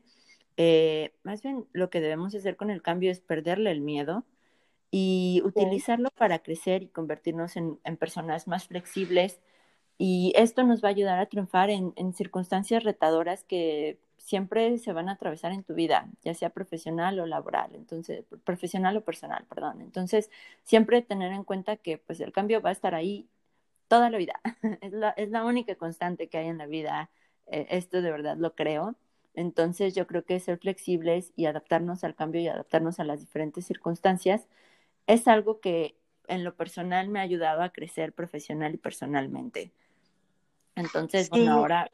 eh, 0.58 1.13
más 1.23 1.41
bien 1.41 1.65
lo 1.73 1.89
que 1.89 2.02
debemos 2.02 2.36
hacer 2.36 2.56
con 2.56 2.69
el 2.69 2.82
cambio 2.82 3.12
es 3.12 3.19
perderle 3.19 3.71
el 3.71 3.82
miedo 3.82 4.26
y 4.95 5.41
utilizarlo 5.43 6.10
para 6.12 6.39
crecer 6.39 6.84
y 6.84 6.88
convertirnos 6.88 7.56
en, 7.58 7.79
personas 7.97 8.47
más 8.47 8.67
flexibles. 8.67 9.41
Y 9.97 10.34
esto 10.36 10.63
nos 10.63 10.84
va 10.84 10.89
a 10.89 10.91
ayudar 10.91 11.19
a 11.19 11.25
triunfar 11.27 11.71
en 11.71 12.13
circunstancias 12.13 12.84
retadoras 12.84 13.43
que 13.43 13.97
siempre 14.24 14.78
se 14.78 14.93
van 14.93 15.09
a 15.09 15.13
atravesar 15.13 15.51
en 15.51 15.63
tu 15.63 15.74
vida, 15.74 16.09
ya 16.24 16.34
sea 16.34 16.49
profesional 16.49 17.20
o 17.20 17.26
laboral, 17.26 17.76
entonces, 17.76 18.24
profesional 18.45 18.95
o 18.95 19.01
personal, 19.03 19.45
perdón. 19.49 19.82
Entonces, 19.82 20.32
siempre 20.63 21.01
tener 21.01 21.34
en 21.34 21.43
cuenta 21.43 21.76
que 21.78 21.97
pues 21.97 22.22
el 22.22 22.32
cambio 22.32 22.61
va 22.61 22.70
a 22.70 22.72
estar 22.72 22.95
ahí 22.95 23.28
toda 23.89 24.09
la 24.09 24.17
vida. 24.17 24.39
es, 24.82 24.93
la, 24.93 25.09
es 25.11 25.30
la 25.30 25.43
única 25.45 25.76
constante 25.76 26.30
que 26.30 26.38
hay 26.38 26.47
en 26.47 26.57
la 26.57 26.67
vida. 26.67 27.09
Eh, 27.47 27.67
esto 27.70 28.01
de 28.01 28.11
verdad 28.11 28.38
lo 28.38 28.55
creo. 28.55 28.95
Entonces, 29.34 29.93
yo 29.95 30.07
creo 30.07 30.24
que 30.24 30.39
ser 30.39 30.57
flexibles 30.59 31.34
y 31.36 31.45
adaptarnos 31.45 32.03
al 32.03 32.15
cambio 32.15 32.41
y 32.41 32.47
adaptarnos 32.47 32.99
a 32.99 33.03
las 33.03 33.20
diferentes 33.20 33.65
circunstancias 33.65 34.47
es 35.08 35.28
algo 35.28 35.60
que 35.60 35.95
en 36.28 36.43
lo 36.43 36.56
personal 36.56 37.10
me 37.10 37.20
ha 37.20 37.24
ayudado 37.24 37.62
a 37.62 37.70
crecer 37.70 38.14
profesional 38.14 38.74
y 38.74 38.78
personalmente. 38.78 39.72
Entonces, 40.76 41.30
bueno, 41.30 41.54
ahora 41.54 41.91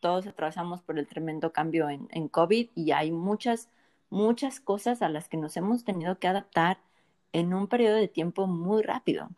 todos 0.00 0.26
atravesamos 0.26 0.82
por 0.82 0.98
el 0.98 1.06
tremendo 1.06 1.52
cambio 1.52 1.88
en, 1.88 2.08
en, 2.10 2.28
COVID 2.28 2.70
y 2.74 2.92
hay 2.92 3.10
muchas, 3.10 3.68
muchas 4.10 4.60
cosas 4.60 5.02
a 5.02 5.08
las 5.08 5.28
que 5.28 5.36
nos 5.36 5.56
hemos 5.56 5.84
tenido 5.84 6.18
que 6.18 6.28
adaptar 6.28 6.78
en 7.32 7.54
un 7.54 7.66
periodo 7.66 7.96
de 7.96 8.08
tiempo 8.08 8.46
muy 8.46 8.82
rápido. 8.82 9.28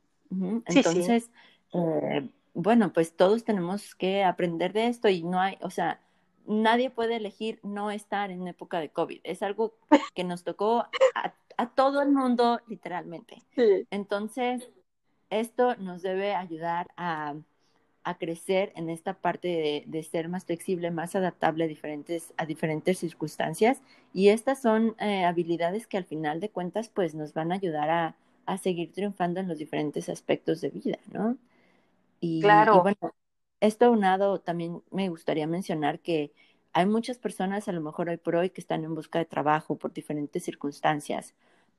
Entonces, 0.66 1.30
eh, 1.72 2.28
bueno, 2.54 2.92
pues 2.92 3.16
todos 3.16 3.44
tenemos 3.44 3.94
que 3.94 4.24
aprender 4.24 4.72
de 4.72 4.88
esto 4.88 5.08
y 5.08 5.22
no 5.22 5.40
hay, 5.40 5.58
o 5.60 5.70
sea, 5.70 6.00
nadie 6.46 6.90
puede 6.90 7.16
elegir 7.16 7.60
no 7.62 7.90
estar 7.90 8.30
en 8.30 8.48
época 8.48 8.80
de 8.80 8.90
COVID. 8.90 9.20
Es 9.24 9.42
algo 9.42 9.74
que 10.14 10.24
nos 10.24 10.44
tocó 10.44 10.86
a, 11.14 11.34
todo 11.74 12.02
el 12.02 12.10
mundo 12.10 12.60
literalmente. 12.68 13.42
Entonces, 13.90 14.70
esto 15.30 15.76
nos 15.76 16.02
debe 16.02 16.34
ayudar 16.34 16.88
a, 16.96 17.34
crecer 18.18 18.70
en 18.76 18.90
esta 18.90 19.14
parte 19.14 19.84
de, 19.86 20.02
ser 20.02 20.28
más 20.28 20.44
flexible, 20.44 20.90
más 20.90 21.16
adaptable 21.16 21.64
a 21.64 21.68
diferentes, 21.68 22.34
a 22.36 22.44
diferentes 22.44 22.98
circunstancias. 22.98 23.80
Y 24.12 24.28
estas 24.28 24.60
son 24.60 24.94
eh, 24.98 25.24
habilidades 25.24 25.86
que 25.86 25.96
al 25.96 26.04
final 26.04 26.38
de 26.40 26.50
cuentas, 26.50 26.88
pues 26.88 27.14
nos 27.14 27.32
van 27.32 27.50
a 27.50 27.54
ayudar 27.54 27.88
a, 27.88 28.16
a 28.46 28.58
seguir 28.58 28.92
triunfando 28.92 29.40
en 29.40 29.48
los 29.48 29.58
diferentes 29.58 30.08
aspectos 30.08 30.60
de 30.60 30.70
vida, 30.70 30.98
¿no? 31.12 31.38
Y, 32.20 32.40
claro. 32.40 32.82
bueno, 32.82 33.14
esto 33.60 33.90
unado 33.90 34.40
también 34.40 34.82
me 34.90 35.08
gustaría 35.08 35.46
mencionar 35.46 36.00
que 36.00 36.32
hay 36.74 36.86
muchas 36.86 37.18
personas 37.18 37.68
a 37.68 37.72
lo 37.72 37.80
mejor 37.80 38.08
hoy 38.08 38.16
por 38.18 38.36
hoy 38.36 38.50
que 38.50 38.60
están 38.60 38.84
en 38.84 38.94
busca 38.94 39.18
de 39.20 39.24
trabajo 39.24 39.76
por 39.78 39.92
diferentes 39.92 40.42
circunstancias. 40.42 41.34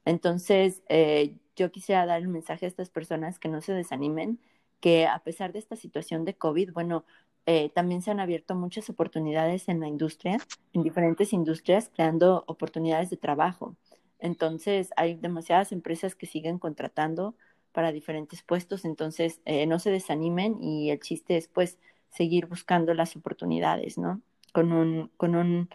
Entonces, 0.06 0.84
eh, 0.90 1.36
yo 1.56 1.72
quisiera 1.72 2.06
dar 2.06 2.22
el 2.22 2.30
mensaje 2.30 2.66
a 2.66 2.70
estas 2.70 2.90
personas 2.90 3.38
que 3.38 3.50
no 3.50 3.62
se 3.62 3.74
desanimen, 3.74 4.40
que 4.80 5.06
a 5.06 5.20
pesar 5.20 5.52
de 5.52 5.60
esta 5.60 5.76
situación 5.76 6.26
de 6.26 6.36
COVID, 6.36 6.72
bueno, 6.74 7.06
eh, 7.46 7.70
también 7.70 8.02
se 8.02 8.12
han 8.12 8.20
abierto 8.20 8.56
muchas 8.56 8.90
oportunidades 8.90 9.68
en 9.68 9.82
la 9.82 9.88
industria, 9.88 10.38
en 10.74 10.84
diferentes 10.84 11.34
industrias, 11.34 11.92
creando 11.94 12.44
oportunidades 12.48 13.10
de 13.10 13.18
trabajo. 13.18 13.76
Entonces, 14.20 14.92
hay 14.96 15.16
demasiadas 15.16 15.72
empresas 15.72 16.16
que 16.16 16.26
siguen 16.26 16.58
contratando 16.58 17.36
para 17.74 17.92
diferentes 17.92 18.42
puestos, 18.44 18.86
entonces 18.86 19.42
eh, 19.44 19.68
no 19.68 19.80
se 19.80 19.92
desanimen 19.92 20.64
y 20.64 20.92
el 20.92 21.02
chiste 21.02 21.36
es 21.36 21.50
pues 21.50 21.78
seguir 22.10 22.46
buscando 22.46 22.94
las 22.94 23.16
oportunidades, 23.18 23.98
¿no? 23.98 24.22
Con 24.56 24.72
un, 24.72 25.12
con 25.18 25.36
un, 25.36 25.70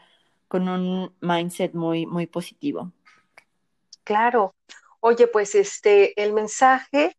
con 0.49 0.67
un 0.71 1.15
mindset 1.21 1.75
muy, 1.75 2.07
muy 2.07 2.27
positivo. 2.27 2.93
Claro. 4.05 4.55
Oye, 5.01 5.27
pues 5.27 5.55
este, 5.55 6.19
el 6.23 6.33
mensaje 6.33 7.15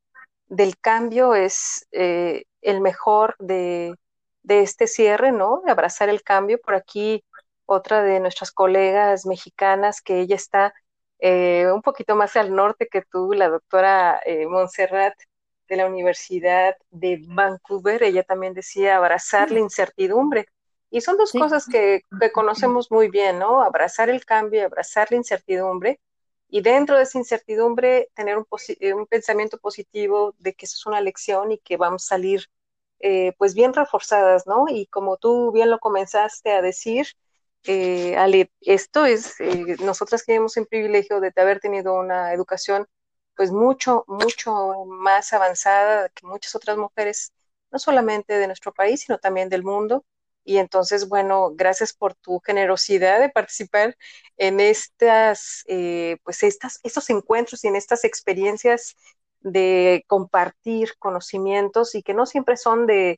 del 0.47 0.75
cambio 0.79 1.35
es 1.35 1.87
eh, 1.91 2.45
el 2.63 2.81
mejor 2.81 3.35
de, 3.37 3.93
de 4.41 4.61
este 4.61 4.87
cierre, 4.87 5.31
¿no? 5.31 5.61
De 5.63 5.71
abrazar 5.71 6.09
el 6.09 6.23
cambio. 6.23 6.59
Por 6.59 6.73
aquí, 6.73 7.23
otra 7.67 8.01
de 8.01 8.19
nuestras 8.19 8.51
colegas 8.51 9.27
mexicanas 9.27 10.01
que 10.01 10.19
ella 10.19 10.35
está 10.35 10.73
eh, 11.19 11.67
un 11.71 11.83
poquito 11.83 12.15
más 12.15 12.35
al 12.37 12.55
norte 12.55 12.87
que 12.87 13.03
tú, 13.03 13.33
la 13.33 13.49
doctora 13.49 14.19
eh, 14.25 14.47
Montserrat 14.47 15.13
de 15.69 15.75
la 15.75 15.85
Universidad 15.85 16.75
de 16.89 17.23
Vancouver, 17.27 18.01
ella 18.01 18.23
también 18.23 18.55
decía 18.55 18.97
abrazar 18.97 19.51
la 19.51 19.59
incertidumbre. 19.67 20.47
Y 20.91 21.01
son 21.01 21.17
dos 21.17 21.31
cosas 21.31 21.65
que, 21.65 22.03
conocemos 22.33 22.91
muy 22.91 23.09
bien, 23.09 23.39
¿no? 23.39 23.63
Abrazar 23.63 24.09
el 24.09 24.23
cambio 24.25 24.59
y 24.59 24.63
abrazar 24.63 25.09
la 25.09 25.17
incertidumbre. 25.17 25.99
Y 26.49 26.61
dentro 26.61 26.97
de 26.97 27.03
esa 27.03 27.17
incertidumbre, 27.17 28.09
tener 28.13 28.37
un, 28.37 28.45
eh, 28.79 28.93
un 28.93 29.07
pensamiento 29.07 29.57
positivo 29.57 30.35
de 30.37 30.53
que 30.53 30.65
eso 30.65 30.75
es 30.77 30.85
una 30.85 31.01
lección 31.01 31.51
y 31.53 31.57
que 31.57 31.77
vamos 31.77 32.03
a 32.03 32.15
salir 32.15 32.47
pues 33.39 33.55
bien 33.55 33.73
reforzadas, 33.73 34.45
¿no? 34.45 34.65
Y 34.69 34.85
como 34.85 35.17
tú 35.17 35.51
bien 35.51 35.71
lo 35.71 35.79
comenzaste 35.79 36.51
a 36.51 36.61
decir, 36.61 37.07
eh, 37.65 38.17
Ale, 38.17 38.51
esto 38.61 39.05
es, 39.05 39.39
eh, 39.39 39.75
nosotras 39.81 40.25
tenemos 40.25 40.57
el 40.57 40.65
privilegio 40.67 41.19
de 41.19 41.31
haber 41.35 41.59
tenido 41.59 41.93
una 41.93 42.33
educación 42.33 42.87
pues 43.35 43.51
mucho, 43.51 44.03
mucho 44.07 44.85
más 44.85 45.31
avanzada 45.33 46.09
que 46.09 46.25
muchas 46.25 46.55
otras 46.55 46.77
mujeres, 46.77 47.33
no 47.71 47.79
solamente 47.79 48.37
de 48.37 48.47
nuestro 48.47 48.73
país, 48.73 49.01
sino 49.01 49.19
también 49.19 49.49
del 49.49 49.63
mundo. 49.63 50.03
Y 50.43 50.57
entonces, 50.57 51.07
bueno, 51.07 51.51
gracias 51.53 51.93
por 51.93 52.15
tu 52.15 52.39
generosidad 52.39 53.19
de 53.19 53.29
participar 53.29 53.95
en 54.37 54.59
estas, 54.59 55.63
eh, 55.67 56.17
pues 56.23 56.43
estas, 56.43 56.79
estos 56.83 57.09
encuentros 57.09 57.63
y 57.63 57.67
en 57.67 57.75
estas 57.75 58.03
experiencias 58.03 58.95
de 59.41 60.03
compartir 60.07 60.97
conocimientos 60.99 61.95
y 61.95 62.03
que 62.03 62.13
no 62.13 62.25
siempre 62.25 62.57
son 62.57 62.87
de, 62.87 63.17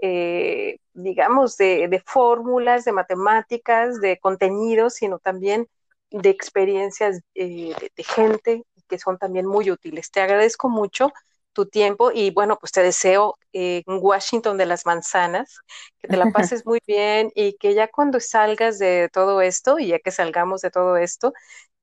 eh, 0.00 0.78
digamos, 0.94 1.56
de, 1.56 2.02
fórmulas, 2.06 2.84
de 2.84 2.92
matemáticas, 2.92 4.00
de 4.00 4.18
contenidos, 4.18 4.94
sino 4.94 5.18
también 5.18 5.68
de 6.10 6.30
experiencias 6.30 7.20
eh, 7.34 7.74
de, 7.96 8.04
gente 8.04 8.64
que 8.88 8.98
son 8.98 9.18
también 9.18 9.46
muy 9.46 9.70
útiles. 9.70 10.10
Te 10.10 10.20
agradezco 10.20 10.68
mucho 10.68 11.12
tu 11.52 11.66
tiempo 11.66 12.10
y 12.12 12.30
bueno, 12.30 12.58
pues 12.58 12.72
te 12.72 12.82
deseo 12.82 13.36
en 13.52 13.82
Washington 13.86 14.56
de 14.58 14.66
las 14.66 14.86
manzanas, 14.86 15.58
que 15.98 16.08
te 16.08 16.16
la 16.16 16.26
pases 16.30 16.64
muy 16.66 16.80
bien 16.86 17.30
y 17.34 17.54
que 17.58 17.74
ya 17.74 17.88
cuando 17.88 18.20
salgas 18.20 18.78
de 18.78 19.08
todo 19.12 19.40
esto 19.42 19.78
y 19.78 19.88
ya 19.88 19.98
que 19.98 20.10
salgamos 20.12 20.60
de 20.62 20.70
todo 20.70 20.96
esto, 20.96 21.32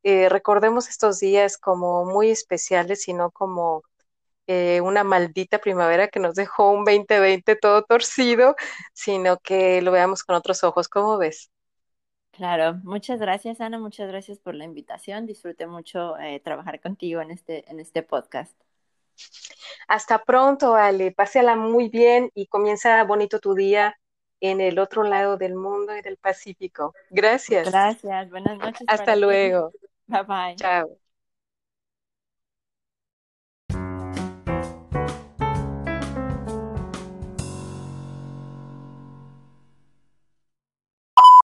eh, 0.03 0.29
recordemos 0.29 0.89
estos 0.89 1.19
días 1.19 1.57
como 1.57 2.05
muy 2.05 2.29
especiales, 2.31 3.03
sino 3.03 3.31
como 3.31 3.83
eh, 4.47 4.81
una 4.81 5.03
maldita 5.03 5.59
primavera 5.59 6.07
que 6.09 6.19
nos 6.19 6.35
dejó 6.35 6.71
un 6.71 6.85
2020 6.85 7.55
todo 7.57 7.83
torcido, 7.83 8.55
sino 8.93 9.37
que 9.39 9.81
lo 9.81 9.91
veamos 9.91 10.23
con 10.23 10.35
otros 10.35 10.63
ojos. 10.63 10.87
¿Cómo 10.89 11.17
ves? 11.17 11.51
Claro, 12.31 12.75
muchas 12.83 13.19
gracias 13.19 13.59
Ana, 13.61 13.79
muchas 13.79 14.07
gracias 14.07 14.39
por 14.39 14.55
la 14.55 14.63
invitación. 14.65 15.25
Disfruté 15.25 15.67
mucho 15.67 16.17
eh, 16.19 16.39
trabajar 16.39 16.79
contigo 16.79 17.19
en 17.21 17.31
este, 17.31 17.69
en 17.69 17.79
este 17.81 18.01
podcast. 18.03 18.55
Hasta 19.87 20.23
pronto, 20.23 20.75
Ale. 20.75 21.11
Pásala 21.11 21.55
muy 21.55 21.89
bien 21.89 22.31
y 22.33 22.47
comienza 22.47 23.03
bonito 23.03 23.39
tu 23.39 23.53
día 23.55 23.95
en 24.39 24.61
el 24.61 24.79
otro 24.79 25.03
lado 25.03 25.37
del 25.37 25.55
mundo 25.55 25.95
y 25.95 26.01
del 26.01 26.17
Pacífico. 26.17 26.93
Gracias. 27.09 27.91
Gracias. 28.03 28.29
Buenas 28.29 28.59
noches. 28.59 28.87
Hasta 28.87 29.15
luego. 29.15 29.73
Bye 30.07 30.23
bye. 30.23 30.57
Chao. 30.57 30.99